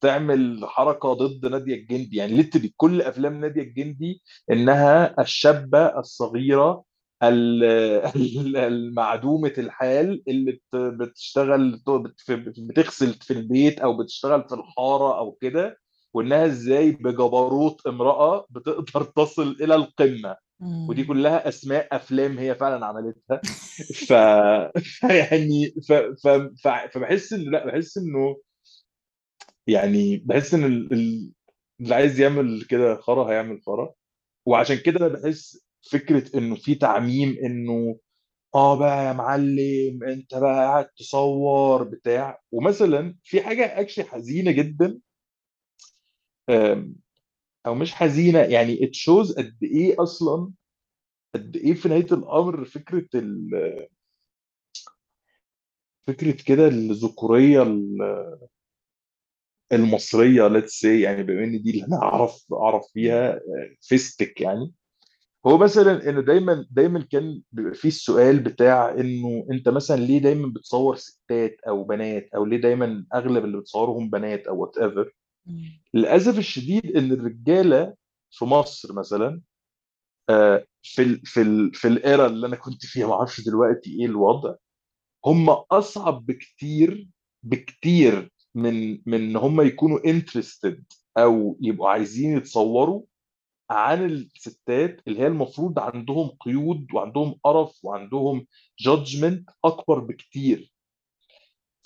[0.00, 6.84] تعمل حركة ضد نادية الجندي يعني ليتري كل أفلام نادية الجندي إنها الشابة الصغيرة
[7.22, 7.64] ال-
[8.16, 15.32] ال- المعدومة الحال اللي بت- بتشتغل بت- بتغسل في البيت أو بتشتغل في الحارة أو
[15.32, 15.78] كده
[16.14, 20.36] وانها إزاي بجبروت امرأة بتقدر تصل إلى القمة.
[20.88, 21.04] ودي.
[21.04, 23.40] كلها أسماء أفلام هي فعلا عملتها.
[24.08, 24.10] ف
[25.10, 25.92] يعني ف...
[25.92, 26.28] ف...
[26.64, 26.68] ف...
[26.68, 28.36] فبحس انه لا بحس إنه
[29.66, 30.92] يعني بحس إن ال...
[30.92, 31.32] ال-
[31.80, 33.92] اللي عايز يعمل كده خرا هيعمل خرا.
[34.46, 37.98] وعشان كده أنا بحس فكرة إنه في تعميم إنه
[38.54, 42.40] آه بقى يا معلم أنت بقى قاعد تصور بتاع.
[42.52, 44.98] ومثلا في حاجة اكشلي حزينة جدا.
[47.66, 50.50] أو مش حزينة يعني it shows قد إيه أصلا
[51.34, 53.50] قد إيه في نهاية الأمر فكرة ال...
[56.06, 58.38] فكرة كده الذكورية ال-
[59.72, 63.40] المصرية let's say يعني بما إن دي اللي أنا أعرف أعرف فيها
[63.80, 64.72] فيها stick يعني
[65.46, 70.48] هو مثلا انه دايما دايما كان بيبقى فيه السؤال بتاع إنه أنت مثلا ليه دايما
[70.48, 75.12] بتصور ستات أو بنات أو ليه دايما أغلب اللي بتصورهم بنات أو whatever.
[75.94, 77.94] للأسف الشديد إن الرجالة
[78.30, 79.40] في مصر مثلا
[80.30, 83.90] آه، في ال في ال في ال era اللي أنا كنت فيها ما أعرفش دلوقتي
[84.00, 84.54] إيه الوضع
[85.26, 87.08] هم أصعب بكتير
[87.44, 90.84] بكتير من من إن هم يكونوا interested
[91.18, 93.02] أو يبقوا عايزين يتصوروا
[93.70, 98.46] عن الستات اللي هي المفروض عندهم قيود وعندهم قرف وعندهم
[98.80, 100.73] judgment أكبر بكتير.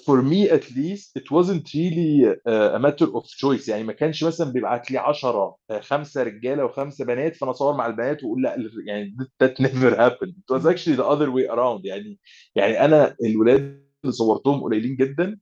[0.07, 3.69] For me at least it wasn't really a matter of choice.
[3.69, 8.25] يعني ما كانش مثلا بيبعت لي 10 خمسة رجالة وخمسة بنات فأنا أصور مع البنات
[8.25, 8.57] وأقول لأ
[8.87, 10.35] يعني that never happened.
[10.39, 11.85] It was actually the other way around.
[11.85, 12.19] يعني
[12.55, 15.39] يعني أنا الولاد اللي صورتهم قليلين جدا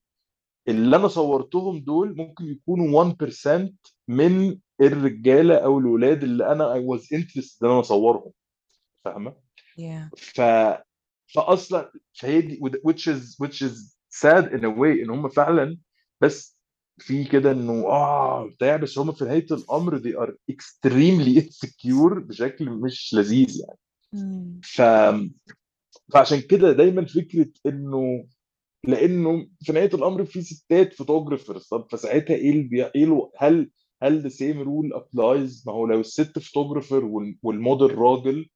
[0.69, 3.73] اللي أنا صورتهم دول ممكن يكونوا 1%
[4.09, 8.33] من الرجالة أو الولاد اللي أنا I was interested إن أنا أصورهم.
[9.05, 9.35] فاهمة؟
[9.78, 10.11] Yeah.
[10.16, 10.41] ف
[11.35, 15.78] فاصلا فهي دي which is which is sad in a way إن هم فعلا
[16.20, 16.56] بس
[16.98, 22.70] في كده إنه آه بتاع بس هم في نهاية الأمر they are extremely insecure بشكل
[22.70, 23.78] مش لذيذ يعني.
[24.64, 24.82] ف
[26.12, 28.26] فعشان كده دايما فكرة إنه
[28.84, 32.84] لإنه في نهاية الأمر في ستات photographers طب فساعتها إيه اللي بي...
[32.86, 33.32] إيه ألو...
[33.38, 33.70] هل
[34.02, 37.38] هل the same rule applies ما هو لو الست photographer وال...
[37.43, 38.48] والموديل راجل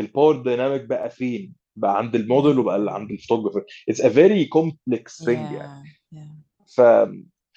[0.00, 4.08] ال power dynamic بقى فين؟ بقى عند الموديل وبقى اللي عند ال photographer it's a
[4.08, 5.88] very complex thing يعني.
[6.14, 6.64] yeah.
[6.76, 6.80] ف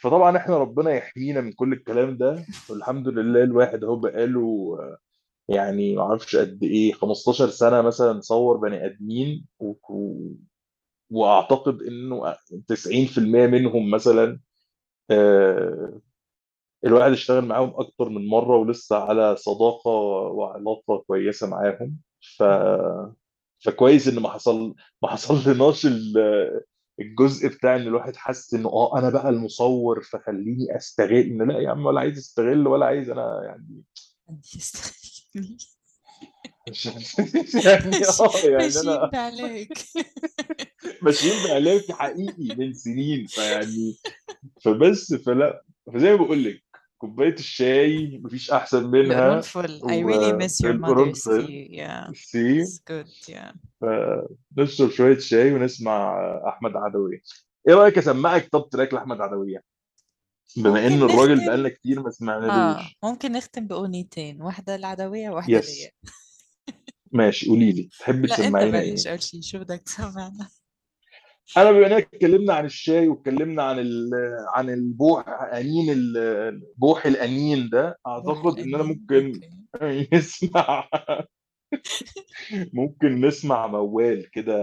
[0.02, 2.46] فطبعا إحنا ربنا يحمينا من كل الكلام ده.
[2.70, 4.78] والحمد لله الواحد أهو بقاله
[5.50, 9.74] يعني ما أعرفش قد إيه 15 سنة مثلا صور بني آدمين و...
[9.90, 10.36] و-
[11.12, 12.34] وأعتقد إنه
[12.68, 14.40] 90% منهم مثلا
[15.12, 16.02] آه،
[16.86, 19.92] الواحد اشتغل معاهم أكتر من مرة ولسه على صداقة
[20.32, 21.98] وعلاقة كويسة معاهم.
[22.38, 22.44] ف
[23.60, 26.62] فكويس إن ما حصل ما حصل لناش ال-
[27.00, 31.70] الجزء بتاع إن الواحد حس إنه آه أنا بقى المصور فخليني أستغل إن لأ يا
[31.70, 33.84] عم ولا عايز أستغل ولا عايز أنا يعني
[36.70, 36.86] مش
[37.66, 39.10] يعني آه يعني أنا
[41.02, 43.96] ماشيين بعلاقة حقيقي من سنين فيعني
[44.62, 45.64] فبس فلا
[45.94, 46.64] فزي ما بقول لك
[47.00, 49.28] كوباية الشاي مفيش أحسن منها.
[49.28, 52.12] القرنفل I really miss your والقرنفل tea yeah.
[52.12, 53.54] It's good yeah.
[54.58, 56.20] نشرب شوية شاي ونسمع
[56.50, 57.22] أحمد عدوية.
[57.68, 59.64] إيه رأيك أسمعك طب تراك لأحمد عدوية؟
[60.58, 65.78] بما إن الراجل بقالنا كتير ما آه سمعنالوش ممكن نختم بأغنيتين واحدة العدوية وواحدة يس
[65.80, 65.92] ليا.
[67.12, 67.90] ماشي قولي لي.
[68.00, 70.50] تحبي لا أنت تسمعينا بلش إيه؟ اول شيء شو بدك تسمعنا
[71.58, 74.10] أنا بما إننا اتكلمنا عن الشاي واتكلمنا عن ال...
[74.54, 79.42] عن البوح أنين ال- بوح الأنين ده أعتقد إن أنا ممكن
[80.14, 80.90] نسمع
[82.74, 84.56] ممكن نسمع موال كده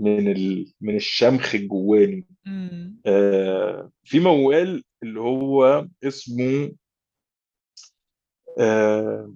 [0.00, 0.72] من ال...
[0.80, 2.26] من الشمخ الجواني.
[3.06, 6.72] آه في موال اللي هو اسمه
[8.58, 9.32] آه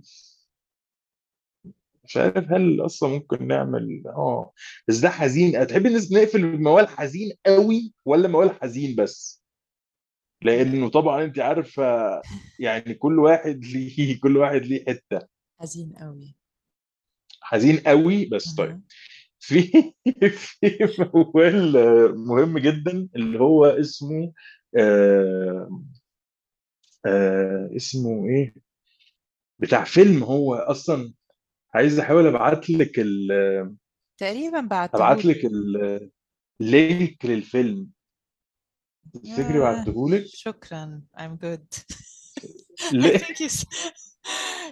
[2.05, 4.53] مش عارف هل أصلا ممكن نعمل آه
[4.89, 5.67] بس ده حزين.
[5.67, 9.43] تحب الناس نقفل الموال حزين قوي ولا موال حزين بس؟
[10.43, 11.85] لأنه طبعا أنت عارفة
[12.59, 15.27] يعني كل واحد ليه كل واحد ليه حتة.
[15.61, 16.37] حزين قوي.
[17.43, 18.83] حزين قوي بس طيب.
[19.41, 19.63] في
[20.31, 20.79] في
[21.15, 21.73] موال
[22.19, 24.33] مهم جدا اللي هو اسمه
[24.77, 25.83] آه
[27.07, 28.55] آه اسمه إيه؟
[29.59, 31.13] بتاع فيلم هو أصلا
[31.75, 33.77] عايز أحاول أبعت لك ال...
[34.21, 36.11] تقريبا أبعت بعتهولي لك ال-
[36.61, 37.91] اللينك للفيلم.
[39.15, 41.03] تفتكري ياه بعته لك شكرا.
[41.17, 41.79] I'm good.
[42.91, 43.67] I ليه؟ think you s-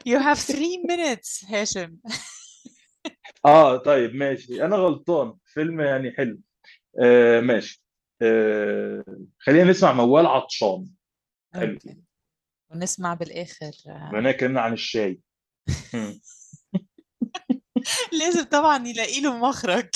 [0.09, 1.97] you have three minutes هاشم.
[3.47, 4.65] آه طيب ماشي.
[4.65, 5.35] أنا غلطان.
[5.47, 6.41] فيلم يعني حلو.
[7.03, 7.85] آه ماشي.
[8.23, 9.05] آه
[9.39, 10.87] خلينا نسمع موال عطشان.
[11.55, 11.73] حلو.
[11.73, 11.97] أوكي.
[12.71, 13.71] ونسمع بالآخر.
[13.87, 15.21] بما إننا اتكلمنا عن الشاي.
[15.95, 16.21] مم.
[18.13, 19.89] لازم طبعا يلاقي له مخرج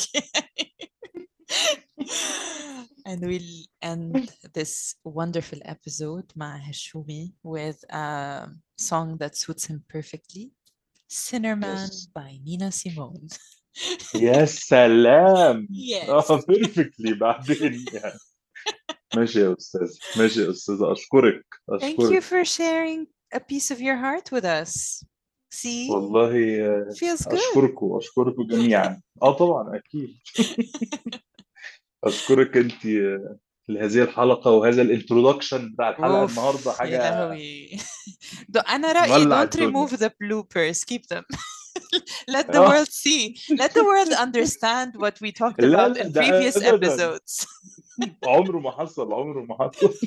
[3.08, 8.48] and we'll end this wonderful episode مع هشومي with a
[8.80, 10.50] song that suits him perfectly
[11.12, 12.06] Sinnerman Yes.
[12.18, 13.28] by Nina Simone
[14.14, 15.68] يا سلام
[16.08, 18.18] آه perfectly بعدين يعني
[19.16, 21.44] ماشي يا أستاذ ماشي يا أستاذ اشكرك
[21.80, 23.06] thank you اشكرك for sharing
[23.36, 25.04] a piece of your heart with us
[25.54, 29.00] see والله آه، أشكركم أشكركم جميعا.
[29.22, 30.18] آه طبعا أكيد.
[32.04, 37.70] أشكرك أنت آه، لهذه الحلقة وهذا ال introduction بتاع الحلقة of النهارده يا حاجة لهوي.
[38.48, 41.24] دو- أنا رأيي don't remove the bloopers keep them.
[42.36, 42.68] Let the آه.
[42.68, 43.22] world see.
[43.62, 47.46] Let the world understand what we talked about in previous episodes.
[48.26, 49.94] عمره ما حصل عمره ما حصل.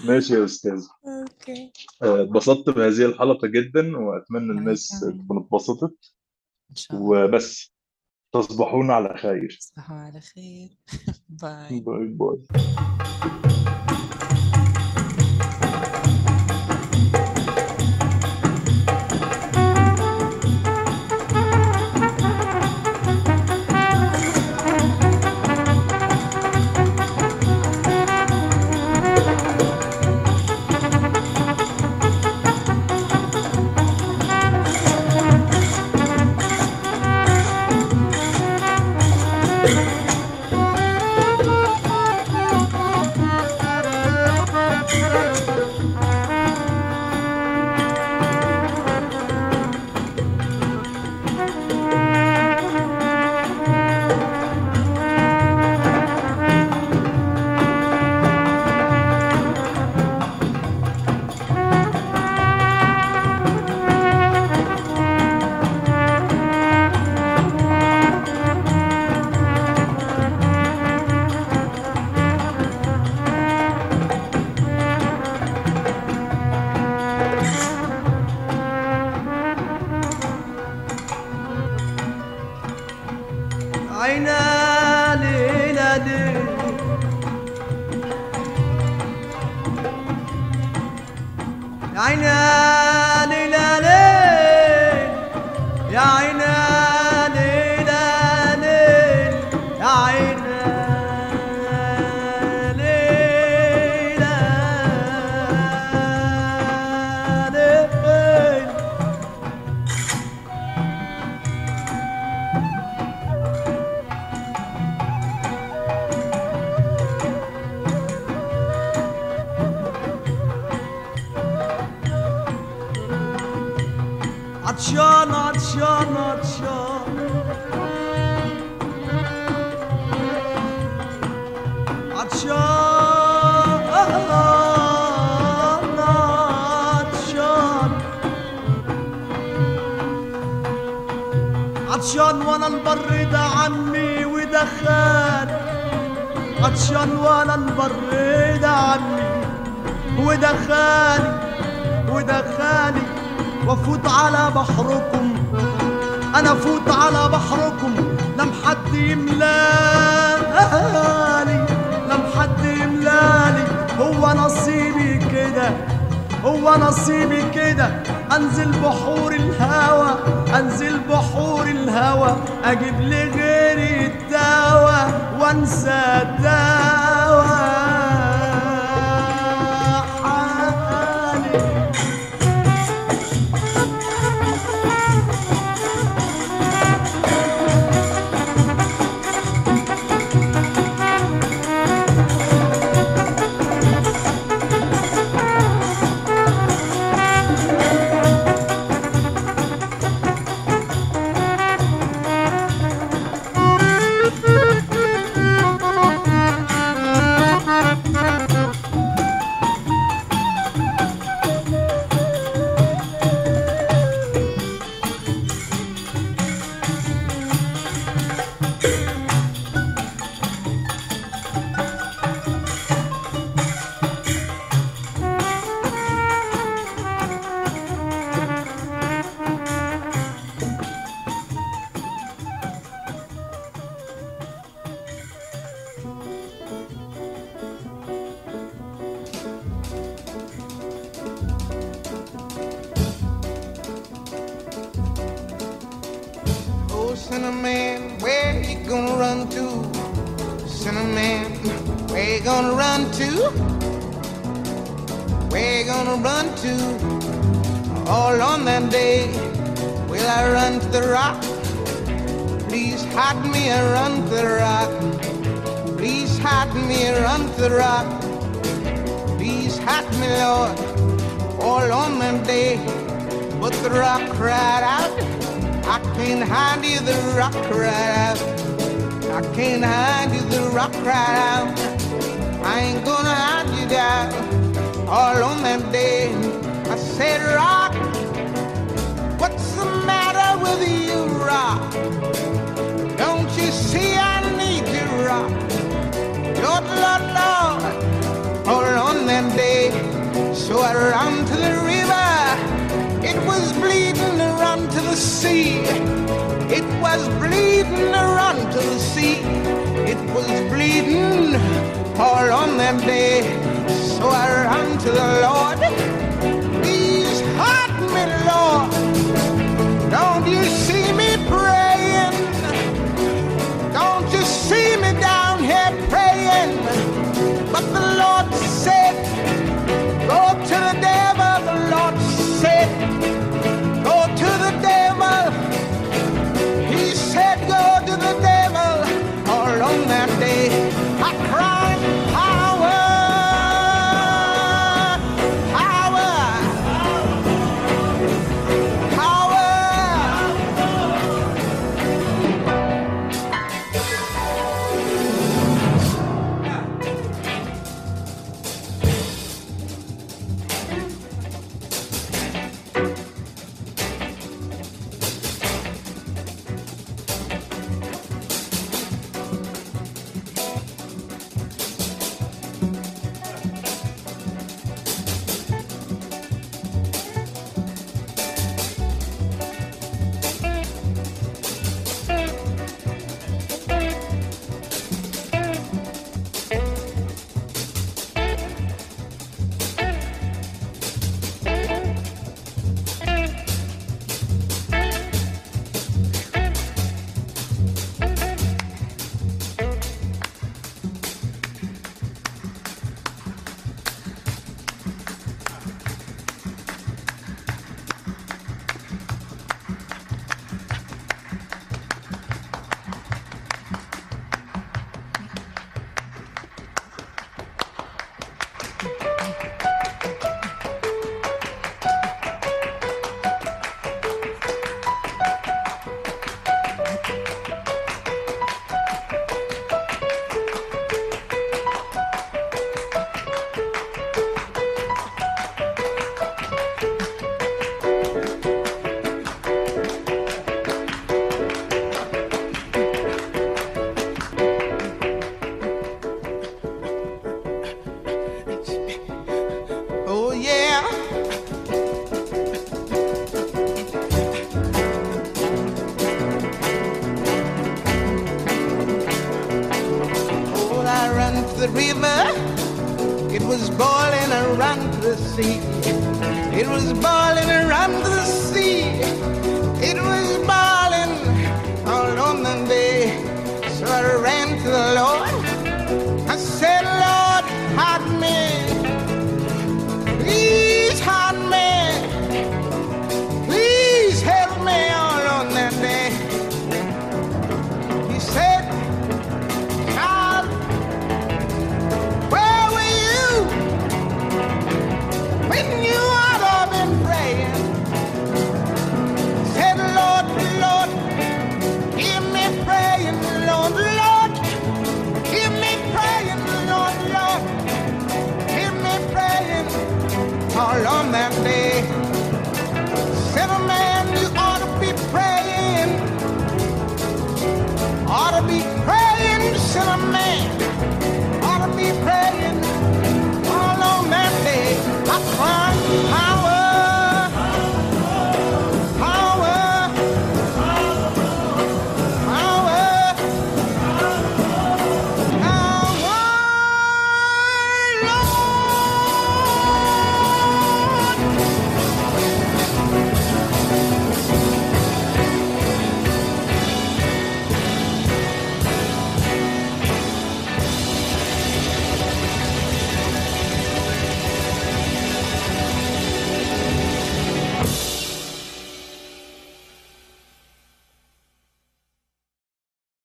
[0.00, 0.86] ماشي يا أستاذ.
[1.06, 1.72] okay.
[2.02, 6.14] آه، اتبسطت بهذه الحلقة جدا وأتمنى الناس تكون اتبسطت.
[6.70, 7.24] إن شاء الله.
[7.24, 7.74] وبس
[8.32, 9.58] تصبحون على خير.
[9.60, 10.68] تصبحوا على خير.
[11.42, 13.63] باي باي باي.